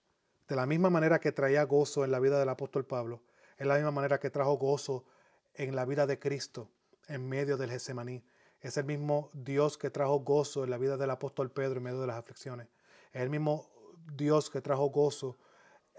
[0.48, 3.22] de la misma manera que traía gozo en la vida del apóstol Pablo,
[3.58, 5.06] es la misma manera que trajo gozo
[5.54, 6.70] en la vida de Cristo
[7.08, 8.24] en medio del Getsemaní.
[8.62, 12.02] Es el mismo Dios que trajo gozo en la vida del apóstol Pedro en medio
[12.02, 12.68] de las aflicciones.
[13.12, 13.70] Es el mismo
[14.16, 15.38] Dios que trajo gozo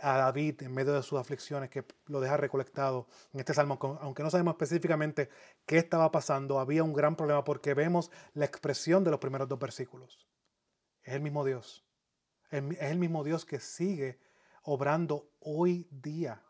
[0.02, 3.78] a David en medio de sus aflicciones, que lo deja recolectado en este salmo.
[4.00, 5.30] Aunque no sabemos específicamente
[5.66, 9.58] qué estaba pasando, había un gran problema porque vemos la expresión de los primeros dos
[9.58, 10.26] versículos.
[11.02, 11.84] Es el mismo Dios.
[12.50, 14.18] Es el mismo Dios que sigue
[14.62, 16.42] obrando hoy día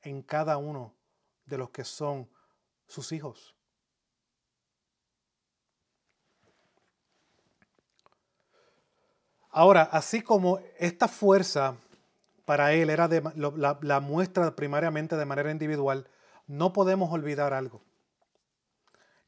[0.00, 0.94] en cada uno
[1.44, 2.28] de los que son
[2.86, 3.54] sus hijos.
[9.54, 11.76] Ahora, así como esta fuerza
[12.52, 16.06] para él era la, muestra primariamente de manera individual,
[16.46, 17.82] no podemos olvidar algo,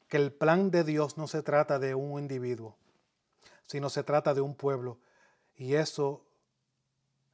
[0.07, 2.77] que el plan de Dios no se trata de un individuo,
[3.65, 4.99] sino se trata de un pueblo.
[5.55, 6.23] Y eso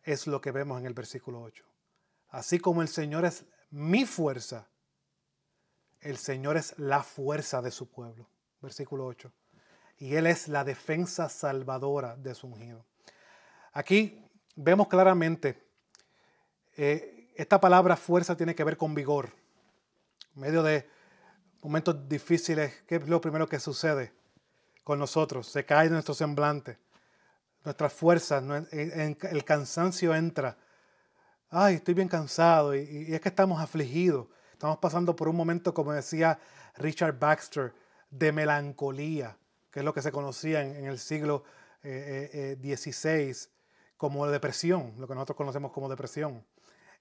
[0.04, 1.66] es lo que vemos en el versículo 8.
[2.30, 4.70] Así como el Señor es mi fuerza,
[6.00, 8.30] el Señor es la fuerza de su pueblo.
[8.62, 9.30] Versículo 8
[9.98, 12.88] y Él es la defensa salvadora de su ungido.
[13.72, 14.26] Aquí
[14.56, 15.62] vemos claramente,
[16.78, 19.30] eh, esta palabra fuerza tiene que ver con vigor.
[20.36, 20.88] En medio de
[21.62, 24.14] momentos difíciles, ¿qué es lo primero que sucede
[24.84, 25.48] con nosotros?
[25.48, 26.78] Se cae nuestro semblante,
[27.64, 30.58] nuestras fuerzas, el cansancio entra.
[31.50, 34.28] Ay, estoy bien cansado y, es que estamos afligidos.
[34.54, 36.40] Estamos pasando por un momento, como decía
[36.76, 37.74] Richard Baxter,
[38.10, 39.38] de melancolía
[39.72, 41.44] que es lo que se conocía en, el siglo
[41.82, 43.36] XVI eh, eh,
[43.98, 46.46] como depresión, lo que nosotros conocemos como depresión.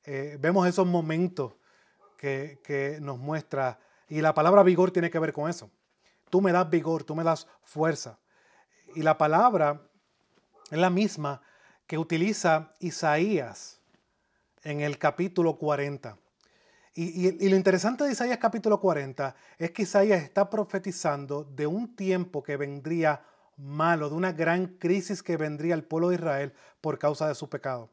[0.05, 1.55] Vemos esos momentos
[2.17, 5.71] que, que nos muestra, y la palabra vigor tiene que ver con eso.
[6.31, 8.19] Tú me das vigor, tú me das fuerza.
[8.95, 9.83] Y la palabra
[10.71, 11.43] es la misma
[11.87, 13.81] que utiliza Isaías
[14.63, 16.17] en el capítulo 40.
[16.95, 22.43] Y, lo interesante de Isaías capítulo 40 es que Isaías está profetizando de un tiempo
[22.43, 23.25] que vendría
[23.57, 27.49] malo, de una gran crisis que vendría al pueblo de Israel por causa de su
[27.49, 27.91] pecado.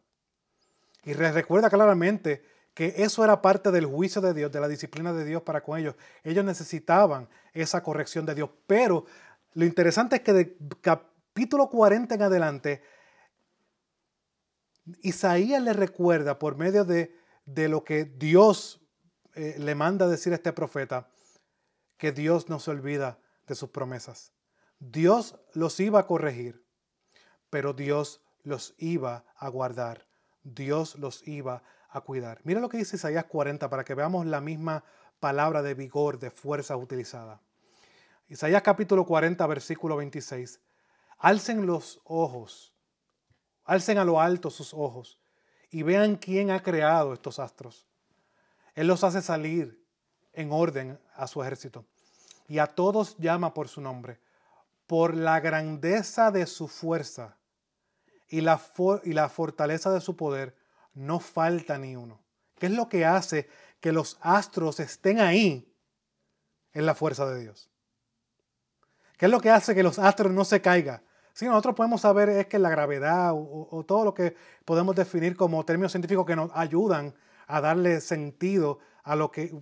[1.07, 2.43] Y recuerda claramente
[2.73, 5.79] que eso era parte del juicio de Dios, de la disciplina de Dios para con
[5.79, 5.95] ellos.
[6.21, 8.49] Ellos necesitaban esa corrección de Dios.
[8.67, 9.05] Pero
[9.53, 12.83] lo interesante es que de capítulo 40 en adelante,
[15.01, 17.15] Isaías le recuerda por medio de,
[17.45, 18.85] de lo que Dios
[19.33, 21.09] eh, le manda decir a este profeta
[21.95, 23.17] que Dios no se olvida
[23.47, 24.33] de sus promesas.
[24.77, 26.65] Dios los iba a corregir,
[27.49, 30.05] pero Dios los iba a guardar.
[30.55, 32.39] Dios los iba a cuidar.
[32.43, 34.83] Mira lo que dice Isaías 40 para que veamos la misma
[35.19, 37.41] palabra de vigor, de fuerza utilizada.
[38.29, 40.59] Isaías capítulo 40, versículo 26.
[41.19, 42.73] Alcen los ojos,
[43.63, 45.19] alcen a lo alto sus ojos
[45.71, 47.87] y vean quién ha creado estos astros
[48.77, 49.83] él los hace salir
[50.33, 51.83] en orden a su ejército.
[52.47, 54.19] Y a todos llama por su nombre.
[54.85, 57.36] Por la grandeza de su fuerza
[58.27, 58.61] y la,
[59.03, 60.55] y la fortaleza de su poder,
[60.93, 62.21] no falta ni uno.
[62.57, 65.67] ¿Qué es lo que hace que los astros estén ahí?
[66.77, 67.69] en la fuerza de Dios.
[69.17, 71.01] ¿Qué es lo que hace que los astros no se caigan?
[71.33, 75.35] Si nosotros podemos saber es que la gravedad o, o, todo lo que podemos definir
[75.35, 77.15] como términos científicos que nos ayudan
[77.47, 79.59] a darle sentido a lo que,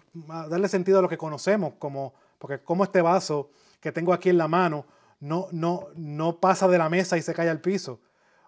[0.49, 3.49] darle sentido a lo que conocemos, como, porque como este vaso
[3.80, 4.86] que tengo aquí en la mano
[5.21, 8.01] no, no, no pasa de la mesa y se cae al piso,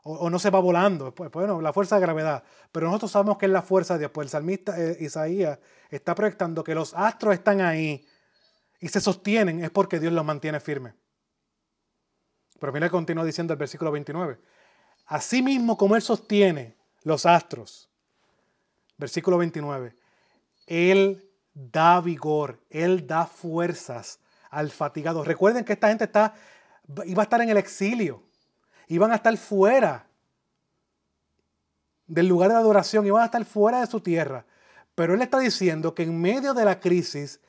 [0.08, 3.46] o, no se va volando, pues, bueno, la fuerza de gravedad, pero nosotros sabemos que
[3.46, 7.34] es la fuerza de Dios, pues el salmista eh, Isaías está proyectando que los astros
[7.34, 8.06] están ahí
[8.80, 10.94] y se sostienen, es porque Dios los mantiene firmes.
[12.60, 14.40] Pero mira, continúa diciendo el versículo 29.
[15.08, 17.90] Así mismo como Él sostiene los astros,
[18.98, 19.96] versículo 29,
[20.68, 25.24] Él da vigor, Él da fuerzas al fatigado.
[25.24, 26.34] Recuerden que esta gente está,
[27.06, 28.24] iba a estar en el exilio,
[28.88, 30.08] iban a estar fuera
[32.06, 34.46] del lugar de adoración, iban a estar fuera de su tierra.
[34.96, 37.40] Pero él está diciendo que en medio de la crisis,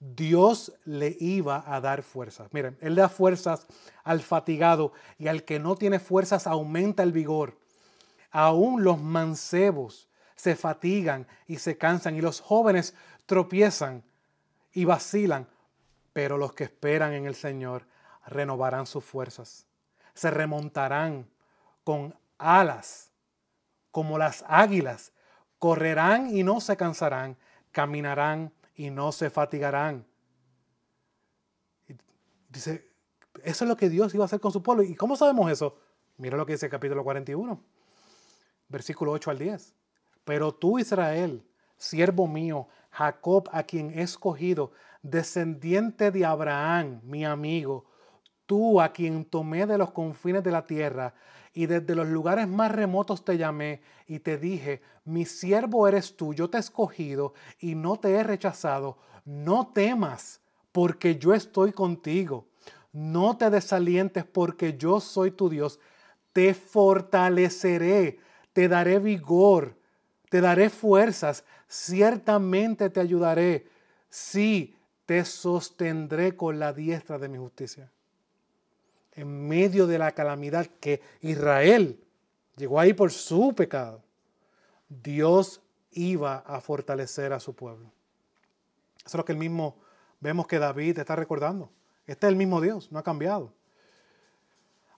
[0.00, 2.48] Dios le iba a dar fuerzas.
[2.52, 3.66] Miren, Él da fuerzas
[4.04, 7.58] al fatigado y al que no tiene fuerzas aumenta el vigor.
[8.30, 12.94] Aún los mancebos se fatigan y se cansan y los jóvenes
[13.26, 14.04] tropiezan
[14.72, 15.48] y vacilan,
[16.12, 17.86] pero los que esperan en el Señor
[18.26, 19.67] renovarán sus fuerzas.
[20.18, 21.30] Se remontarán
[21.84, 23.12] con alas
[23.92, 25.12] como las águilas,
[25.60, 27.36] correrán y no se cansarán,
[27.70, 30.04] caminarán y no se fatigarán.
[32.48, 32.90] Dice,
[33.44, 34.82] eso es lo que Dios iba a hacer con su pueblo.
[34.82, 35.78] ¿Y cómo sabemos eso?
[36.16, 37.62] Mira lo que dice el capítulo 41,
[38.66, 39.72] versículo 8 al 10.
[40.24, 47.84] Pero tú, Israel, siervo mío, Jacob, a quien he escogido, descendiente de Abraham, mi amigo,
[48.48, 51.12] tú a quien tomé de los confines de la tierra
[51.52, 56.32] y desde los lugares más remotos te llamé y te dije, mi siervo eres tú,
[56.32, 58.96] yo te he escogido y no te he rechazado.
[59.26, 60.40] No temas,
[60.72, 62.46] porque yo estoy contigo.
[62.90, 65.78] No te desalientes, porque yo soy tu Dios.
[66.32, 68.18] Te fortaleceré,
[68.54, 69.76] te daré vigor,
[70.30, 73.66] te daré fuerzas, ciertamente te ayudaré.
[74.08, 77.92] Sí, te sostendré con la diestra de mi justicia
[79.18, 81.98] en medio de la calamidad que Israel
[82.56, 84.00] llegó ahí por su pecado,
[84.88, 87.90] Dios iba a fortalecer a su pueblo.
[88.98, 89.76] Eso es lo que el mismo
[90.20, 91.68] vemos que David está recordando.
[92.06, 93.52] Este es el mismo Dios, no ha cambiado.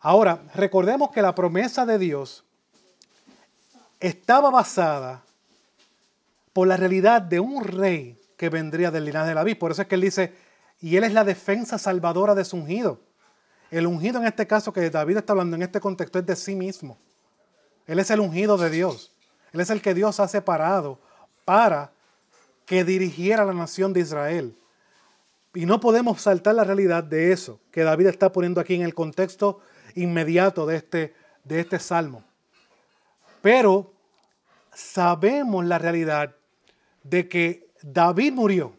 [0.00, 2.44] Ahora, recordemos que la promesa de Dios
[4.00, 5.24] estaba basada
[6.52, 9.58] por la realidad de un rey que vendría del linaje de David.
[9.58, 10.34] Por eso es que él dice,
[10.78, 13.00] y él es la defensa salvadora de su ungido.
[13.70, 16.54] El ungido en este caso que David está hablando en este contexto es de sí
[16.54, 16.98] mismo.
[17.86, 19.12] Él es el ungido de Dios.
[19.52, 20.98] Él es el que Dios ha separado
[21.44, 21.92] para
[22.66, 24.56] que dirigiera la nación de Israel.
[25.54, 28.94] Y no podemos saltar la realidad de eso que David está poniendo aquí en el
[28.94, 29.60] contexto
[29.94, 32.22] inmediato de este, de este salmo.
[33.42, 33.92] Pero
[34.72, 36.34] sabemos la realidad
[37.02, 38.76] de que David murió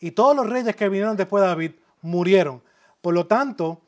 [0.00, 2.62] y todos los reyes que vinieron después de David murieron.
[3.00, 3.80] Por lo tanto,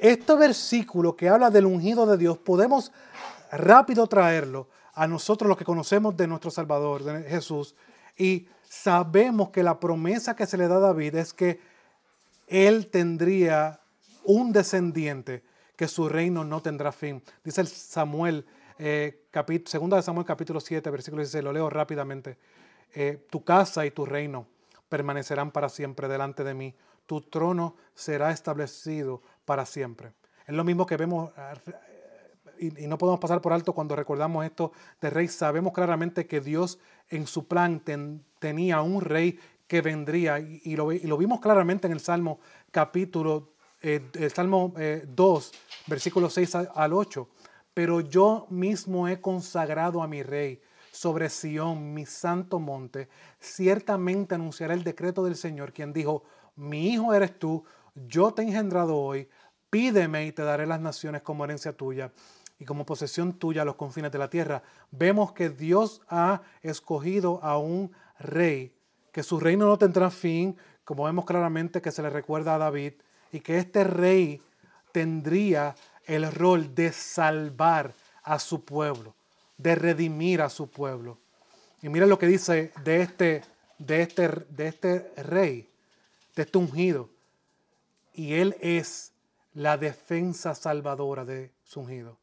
[0.00, 2.92] este versículo que habla del ungido de Dios, podemos
[3.52, 7.74] rápido traerlo a nosotros los que conocemos de nuestro Salvador, Jesús,
[8.16, 11.60] y sabemos que la promesa que se le da a David es que
[12.46, 13.80] él tendría
[14.24, 15.42] un descendiente,
[15.76, 17.22] que su reino no tendrá fin.
[17.44, 18.44] Dice el Samuel,
[18.78, 22.38] eh, de Samuel capítulo 7, versículo 16, lo leo rápidamente.
[22.94, 24.46] Eh, tu casa y tu reino
[24.88, 26.74] permanecerán para siempre delante de mí.
[27.06, 30.12] Tu trono será establecido para siempre.
[30.46, 31.32] Es lo mismo que vemos,
[32.60, 35.26] y, no podemos pasar por alto cuando recordamos esto de rey.
[35.26, 37.82] Sabemos claramente que Dios en su plan
[38.38, 42.38] tenía un rey que vendría, y, lo, vimos claramente en el Salmo
[42.70, 45.58] capítulo, eh, el Salmo 2, eh,
[45.88, 47.28] versículos 6 al 8.
[47.74, 53.08] Pero yo mismo he consagrado a mi rey sobre Sión, mi santo monte.
[53.40, 56.22] Ciertamente anunciaré el decreto del Señor, quien dijo,
[56.54, 57.64] mi hijo eres tú,
[58.06, 59.28] yo te he engendrado hoy,
[59.70, 62.12] pídeme y te daré las naciones como herencia tuya
[62.58, 64.62] y como posesión tuya los confines de la tierra.
[64.90, 68.74] Vemos que Dios ha escogido a un rey,
[69.12, 72.94] que su reino no tendrá fin, como vemos claramente que se le recuerda a David,
[73.32, 74.42] y que este rey
[74.92, 79.14] tendría el rol de salvar a su pueblo,
[79.56, 81.18] de redimir a su pueblo.
[81.80, 83.42] Y mira lo que dice de este,
[83.78, 85.68] de este, de este rey,
[86.34, 87.08] de este ungido
[88.20, 89.14] y Él es
[89.54, 92.18] la defensa salvadora de su ungido.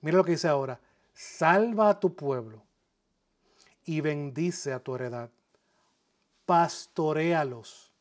[0.00, 0.80] Mira lo que dice ahora,
[1.14, 2.64] salva a tu pueblo
[3.84, 5.30] y bendice a tu heredad.
[6.46, 7.92] Pastoréalos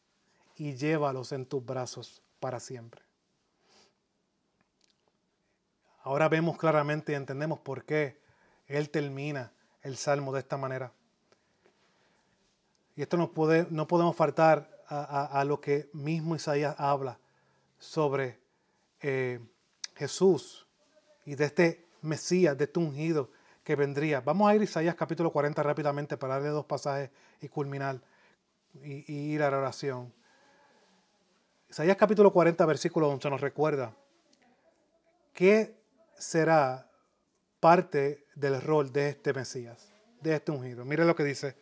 [0.56, 3.04] y llévalos en tus brazos para siempre.
[6.02, 8.20] Ahora vemos claramente y entendemos por qué
[8.66, 9.54] Él termina
[9.84, 10.92] el salmo de esta manera.
[12.96, 17.20] Y esto no, podemos faltar a lo que mismo Isaías habla
[17.86, 18.40] sobre
[19.02, 19.40] eh,
[19.96, 20.68] Jesús
[21.26, 23.30] y de este Mesías, de este ungido
[23.64, 24.22] que vendría.
[24.22, 27.12] Vamos a ir a Isaías capítulo 40 rápidamente para darle dos pasajes
[27.42, 28.02] y culminar
[28.84, 30.14] y, ir a la oración.
[31.70, 33.96] Isaías capítulo 40, versículo 11 nos recuerda
[35.34, 35.80] qué
[36.18, 36.90] será
[37.60, 40.86] parte del rol de este Mesías, de este ungido.
[40.86, 41.56] Mire lo que dice,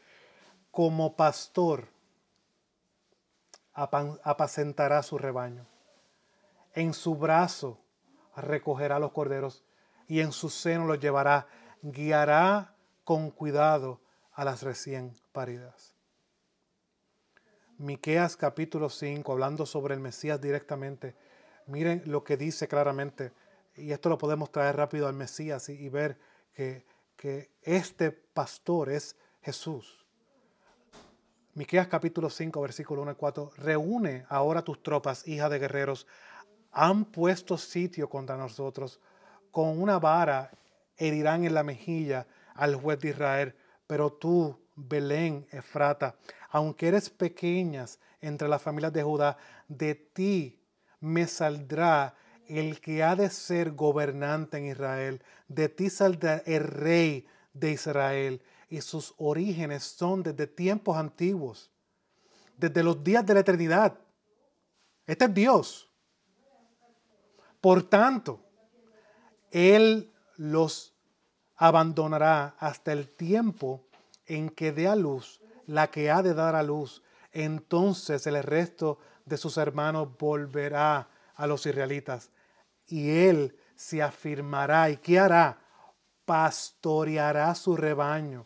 [0.72, 1.88] como pastor
[3.74, 5.73] apacentará su rebaño
[6.74, 7.80] en su brazo
[8.36, 9.64] recogerá los corderos
[10.08, 11.48] y en su seno los llevará.
[11.82, 14.02] Guiará con cuidado
[14.32, 15.94] a las recién paridas.
[17.78, 21.16] Miqueas capítulo 5, hablando sobre el Mesías directamente,
[21.68, 23.34] miren lo que dice claramente,
[23.76, 26.18] y esto lo podemos traer rápido al Mesías y, ver
[26.54, 26.86] que,
[27.18, 30.06] que este pastor es Jesús.
[31.56, 36.08] Miqueas capítulo 5, versículo 1 y 4, reúne ahora tus tropas, hija de guerreros,
[36.74, 39.00] han puesto sitio contra nosotros,
[39.52, 40.52] con una vara
[40.98, 43.56] herirán en la mejilla al juez de Israel,
[43.88, 46.16] pero tú, Belén, Efrata,
[46.50, 50.60] aunque eres pequeñas entre las familias de Judá, de ti
[51.00, 52.16] me saldrá
[52.48, 58.42] el que ha de ser gobernante en Israel, de ti saldrá el rey de Israel,
[58.70, 61.70] y sus orígenes son desde tiempos antiguos,
[62.58, 64.00] desde los días de la eternidad.
[65.06, 65.93] Este es Dios.
[67.64, 68.42] Por tanto,
[69.50, 70.94] Él los
[71.56, 73.88] abandonará hasta el tiempo
[74.26, 77.04] en que dé a luz la que ha de dar a luz.
[77.32, 82.32] Entonces el resto de sus hermanos volverá a los israelitas
[82.86, 84.90] y Él se afirmará.
[84.90, 85.62] ¿Y qué hará?
[86.26, 88.46] Pastoreará su rebaño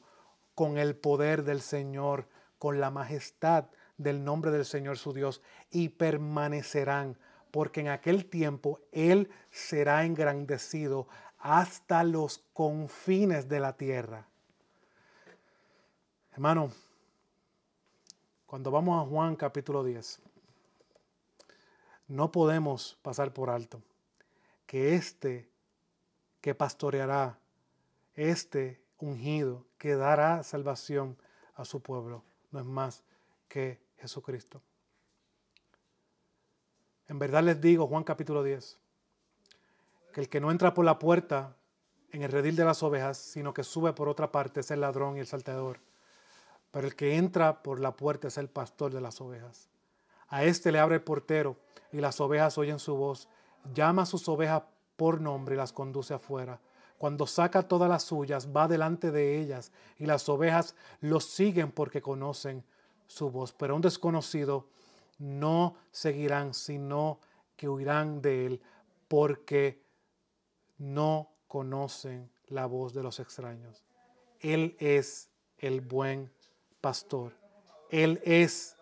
[0.53, 2.27] con el poder del Señor,
[2.59, 3.65] con la majestad
[3.97, 5.41] del nombre del Señor su Dios,
[5.71, 7.17] y permanecerán
[7.51, 11.07] porque en aquel tiempo Él será engrandecido
[11.39, 14.27] hasta los confines de la tierra.
[16.31, 16.71] Hermano,
[18.45, 20.19] cuando vamos a Juan capítulo 10,
[22.07, 23.81] no podemos pasar por alto
[24.65, 25.49] que este
[26.41, 27.39] que pastoreará,
[28.15, 31.17] este ungido que dará salvación
[31.55, 33.03] a su pueblo, no es más
[33.47, 34.61] que Jesucristo.
[37.07, 38.77] En verdad les digo, Juan capítulo 10,
[40.13, 41.55] que el que no entra por la puerta
[42.11, 45.17] en el redil de las ovejas, sino que sube por otra parte es el ladrón
[45.17, 45.79] y el salteador.
[46.71, 49.69] Pero el que entra por la puerta es el pastor de las ovejas.
[50.27, 51.57] A éste le abre el portero
[51.91, 53.29] y las ovejas oyen su voz.
[53.73, 54.63] Llama a sus ovejas
[54.97, 56.59] por nombre y las conduce afuera.
[56.97, 62.01] Cuando saca todas las suyas, va delante de ellas y las ovejas lo siguen porque
[62.01, 62.65] conocen
[63.05, 63.53] su voz.
[63.53, 64.67] Pero un desconocido
[65.17, 67.19] no seguirán, sino
[67.55, 68.61] que huirán de él,
[69.07, 69.81] porque
[70.77, 73.83] no conocen la voz de los extraños.
[74.39, 76.31] Él es el buen
[76.81, 77.33] pastor.
[77.89, 78.75] Él es,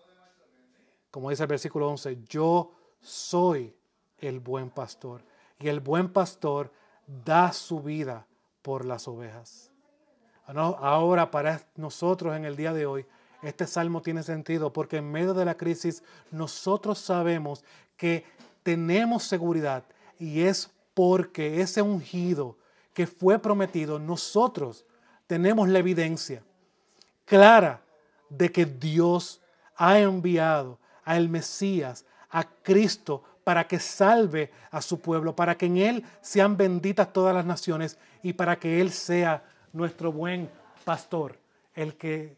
[1.12, 3.76] como dice el versículo 11, yo soy
[4.18, 5.24] el buen pastor.
[5.60, 6.72] Y el buen pastor
[7.08, 8.28] da su vida
[8.62, 9.72] por las ovejas.
[10.46, 13.06] Ahora para nosotros en el día de hoy,
[13.48, 17.64] este salmo tiene sentido porque en medio de la crisis nosotros sabemos
[17.98, 18.26] que
[18.64, 19.84] tenemos seguridad
[20.20, 22.58] y es porque ese ungido
[22.94, 24.86] que fue prometido, nosotros
[25.28, 26.42] tenemos la evidencia
[27.26, 27.82] clara
[28.30, 29.42] de que Dios
[29.76, 35.78] ha enviado al Mesías, a Cristo, para que salve a su pueblo, para que en
[35.78, 39.44] Él sean benditas todas las naciones y para que Él sea
[39.74, 40.50] nuestro buen
[40.84, 41.38] pastor,
[41.76, 42.36] el que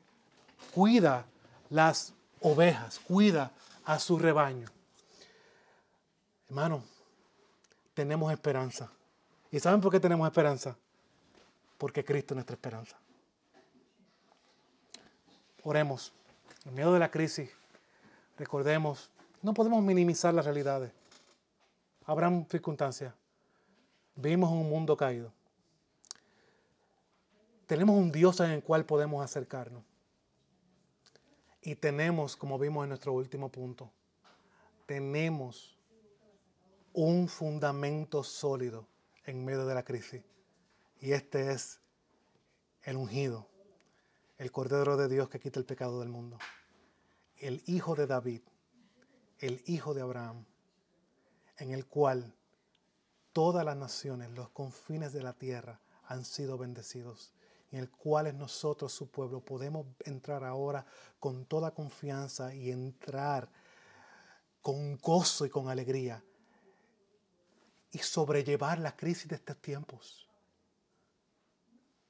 [0.73, 1.25] cuida
[1.69, 3.51] las ovejas, cuida
[3.85, 4.67] a su rebaño.
[6.49, 6.83] Hermano,
[7.93, 8.89] tenemos esperanza.
[9.51, 10.77] ¿Y saben por qué tenemos esperanza?
[11.77, 12.97] Porque Cristo es nuestra esperanza.
[15.63, 16.13] Oremos.
[16.65, 17.49] En medio de la crisis,
[18.37, 19.09] recordemos,
[19.41, 20.91] no podemos minimizar las realidades.
[22.05, 23.13] Habrán circunstancias.
[24.15, 25.31] Vivimos en un mundo caído.
[27.67, 29.83] Tenemos un Dios en el cual podemos acercarnos.
[31.61, 33.91] Y tenemos, como vimos en nuestro último punto,
[34.85, 35.77] tenemos
[36.93, 38.87] un fundamento sólido
[39.25, 40.23] en medio de la crisis.
[40.99, 41.79] Y este es
[42.83, 43.47] el ungido,
[44.37, 46.39] el Cordero de Dios que quita el pecado del mundo.
[47.37, 48.41] El Hijo de David,
[49.39, 50.45] el Hijo de Abraham,
[51.57, 52.33] en el cual
[53.33, 57.31] todas las naciones, los confines de la tierra han sido bendecidos
[57.71, 60.85] en el cual nosotros, su pueblo, podemos entrar ahora
[61.19, 63.49] con toda confianza y entrar
[64.61, 66.23] con gozo y con alegría
[67.91, 70.27] y sobrellevar la crisis de estos tiempos.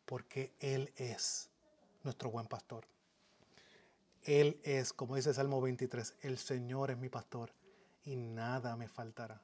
[0.05, 1.49] Porque Él es
[2.03, 2.85] nuestro buen pastor.
[4.23, 7.51] Él es, como dice Salmo 23, el Señor es mi pastor
[8.05, 9.41] y nada me faltará.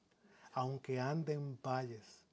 [0.54, 2.24] Aunque ande en valles,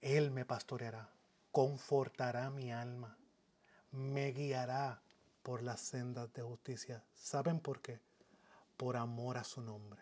[0.00, 1.08] Él me pastoreará
[1.50, 3.16] confortará mi alma,
[3.92, 5.02] me guiará
[5.42, 7.04] por las sendas de justicia.
[7.14, 8.00] ¿Saben por qué?
[8.76, 10.00] Por amor a su nombre.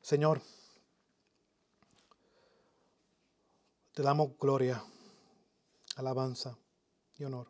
[0.00, 0.42] Señor,
[3.92, 4.82] te damos gloria
[5.96, 6.58] alabanza
[7.16, 7.48] y honor.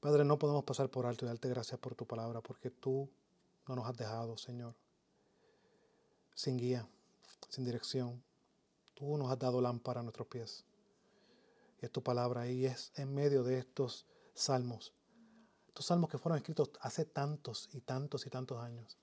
[0.00, 3.10] Padre, no podemos pasar por alto y darte gracias por tu palabra, porque tú
[3.66, 4.74] no nos has dejado, Señor,
[6.34, 6.88] sin guía,
[7.48, 8.22] sin dirección.
[8.98, 10.64] Tú nos has dado lámpara a nuestros pies.
[11.80, 14.92] Y es tu palabra y es en medio de estos salmos.
[15.68, 18.96] Estos salmos que fueron escritos hace tantos y tantos y tantos años.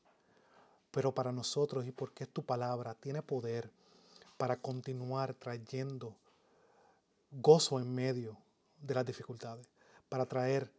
[0.91, 3.71] Pero para nosotros y porque es tu palabra, tiene poder
[4.35, 6.17] para continuar trayendo
[7.31, 8.37] gozo en medio
[8.81, 9.69] de las dificultades,
[10.09, 10.69] para traer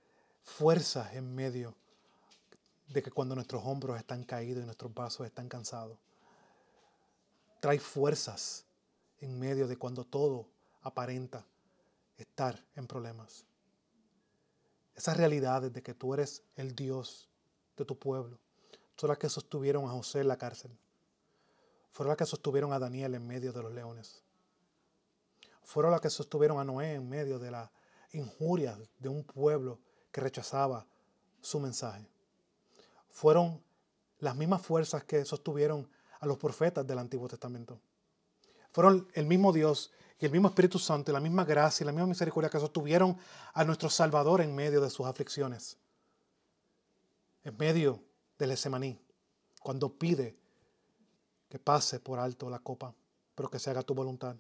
[0.43, 1.75] fuerzas en medio
[2.89, 5.99] de que cuando nuestros hombros están caídos y nuestros brazos están cansados.
[7.61, 8.66] Trae fuerzas
[9.21, 10.49] en medio de cuando todo
[10.83, 11.47] aparenta
[12.17, 13.45] estar en problemas.
[14.95, 17.29] Esas realidades de que tú eres el Dios
[17.77, 18.39] de tu pueblo
[18.97, 20.71] son las que sostuvieron a José en la cárcel.
[21.93, 24.23] Fueron las que sostuvieron a Daniel en medio de los leones.
[25.63, 27.71] Fueron las que sostuvieron a Noé en medio de la
[28.13, 29.81] injuria de un pueblo
[30.13, 30.87] que rechazaba
[31.41, 32.09] su mensaje.
[33.11, 33.63] Fueron
[34.19, 35.89] las mismas fuerzas que sostuvieron
[36.21, 37.81] a los profetas del Antiguo Testamento.
[38.77, 41.93] Fueron el mismo Dios y el mismo Espíritu Santo y la misma gracia y la
[41.93, 43.17] misma misericordia que sostuvieron
[43.55, 45.79] a nuestro Salvador en medio de sus aflicciones.
[47.43, 48.03] En medio
[48.39, 49.01] del Semaní,
[49.63, 50.37] cuando pide
[51.49, 52.95] que pase por alto la copa,
[53.35, 54.37] pero que se haga tu voluntad.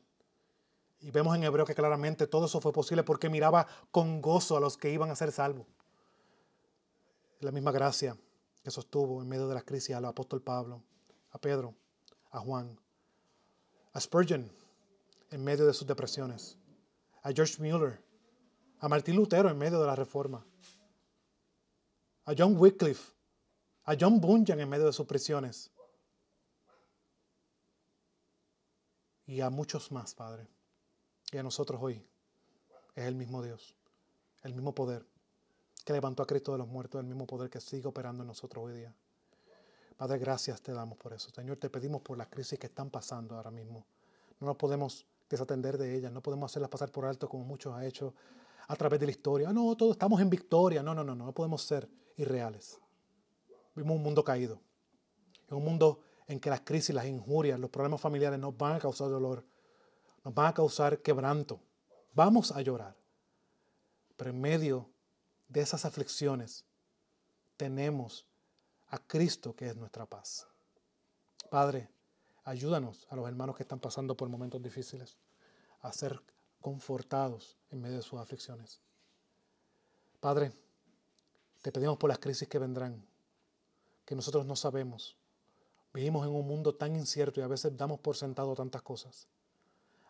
[1.00, 4.60] Y vemos en Hebreo que claramente todo eso fue posible porque miraba con gozo a
[4.60, 5.66] los que iban a ser salvos.
[7.40, 8.18] La misma gracia
[8.62, 10.82] que sostuvo en medio de la crisis al apóstol Pablo,
[11.30, 11.74] a Pedro,
[12.30, 12.78] a Juan,
[13.96, 14.46] a Spurgeon
[15.30, 16.58] en medio de sus depresiones,
[17.22, 17.98] a George Mueller,
[18.80, 20.44] a Martín Lutero en medio de la reforma,
[22.26, 23.14] a John Wycliffe,
[23.84, 25.70] a John Bunyan en medio de sus prisiones
[29.24, 30.46] y a muchos más, Padre
[31.32, 32.06] y a nosotros hoy
[32.94, 33.74] es el mismo Dios,
[34.42, 35.06] el mismo poder
[35.86, 38.62] que levantó a Cristo de los muertos, el mismo poder que sigue operando en nosotros
[38.62, 38.94] hoy día.
[39.96, 41.30] Padre, gracias te damos por eso.
[41.30, 43.86] Señor, te pedimos por las crisis que están pasando ahora mismo.
[44.40, 47.84] No nos podemos desatender de ellas, no podemos hacerlas pasar por alto como muchos han
[47.84, 48.14] hecho
[48.68, 49.52] a través de la historia.
[49.52, 50.82] No, todos estamos en victoria.
[50.82, 52.78] No, no, no, no, no podemos ser irreales.
[53.74, 54.60] Vivimos un mundo caído.
[55.48, 58.78] En un mundo en que las crisis, las injurias, los problemas familiares nos van a
[58.78, 59.44] causar dolor
[60.26, 61.60] nos van a causar quebranto.
[62.12, 62.96] Vamos a llorar.
[64.16, 64.90] Pero en medio
[65.46, 66.64] de esas aflicciones
[67.56, 68.26] tenemos
[68.88, 70.46] a Cristo que es nuestra paz.
[71.50, 71.88] Padre,
[72.44, 75.16] ayúdanos a los hermanos que están pasando por momentos difíciles
[75.80, 76.20] a ser
[76.60, 78.80] confortados en medio de sus aflicciones.
[80.20, 80.52] Padre,
[81.62, 83.04] te pedimos por las crisis que vendrán,
[84.04, 85.16] que nosotros no sabemos.
[85.92, 89.28] Vivimos en un mundo tan incierto y a veces damos por sentado tantas cosas.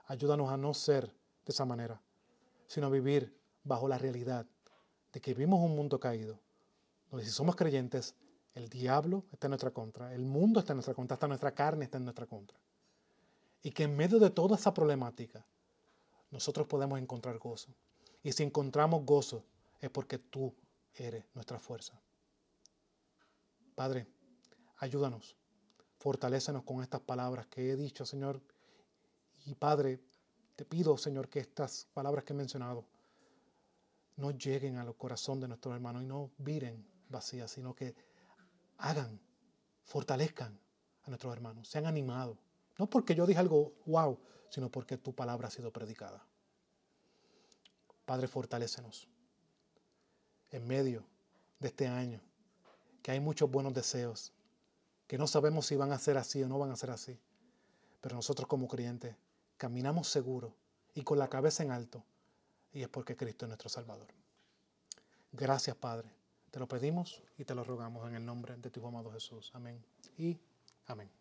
[0.07, 2.01] Ayúdanos a no ser de esa manera,
[2.66, 4.47] sino a vivir bajo la realidad
[5.12, 6.39] de que vivimos un mundo caído,
[7.11, 8.14] donde si somos creyentes,
[8.57, 11.84] el diablo está en nuestra contra, el mundo está en nuestra contra, hasta nuestra carne
[11.84, 12.59] está en nuestra contra.
[13.62, 15.44] Y que en medio de toda esa problemática,
[16.30, 17.74] nosotros podemos encontrar gozo.
[18.22, 19.44] Y si encontramos gozo,
[19.78, 20.54] es porque tú
[20.94, 22.00] eres nuestra fuerza.
[23.74, 24.07] Padre,
[24.78, 25.36] ayúdanos,
[25.98, 28.40] fortalécenos con estas palabras que he dicho, Señor,
[29.44, 30.00] y Padre,
[30.57, 32.86] te pido, Señor, que estas palabras que he mencionado
[34.16, 38.16] no lleguen al corazón de nuestros hermanos y no viren vacías, sino que
[38.79, 39.20] hagan,
[39.85, 40.59] fortalezcan
[41.05, 42.39] a nuestros hermanos, sean animados.
[42.79, 44.18] No porque yo dije algo wow,
[44.51, 46.24] sino porque tu palabra ha sido predicada.
[48.05, 49.09] Padre, fortalécenos
[50.51, 51.05] en medio
[51.59, 52.20] de este año,
[53.03, 54.33] que hay muchos buenos deseos,
[55.07, 57.18] que no sabemos si van a ser así o no van a ser así,
[58.01, 59.16] pero nosotros como creyentes
[59.57, 60.55] caminamos seguro
[60.95, 62.05] y con la cabeza en alto,
[62.72, 64.09] y es porque Cristo es nuestro Salvador.
[65.33, 66.11] Gracias, Padre.
[66.57, 69.50] Te lo pedimos y te lo rogamos en el nombre de tu amado Jesús.
[69.52, 69.78] Amén
[70.16, 70.40] y
[70.86, 71.16] amén.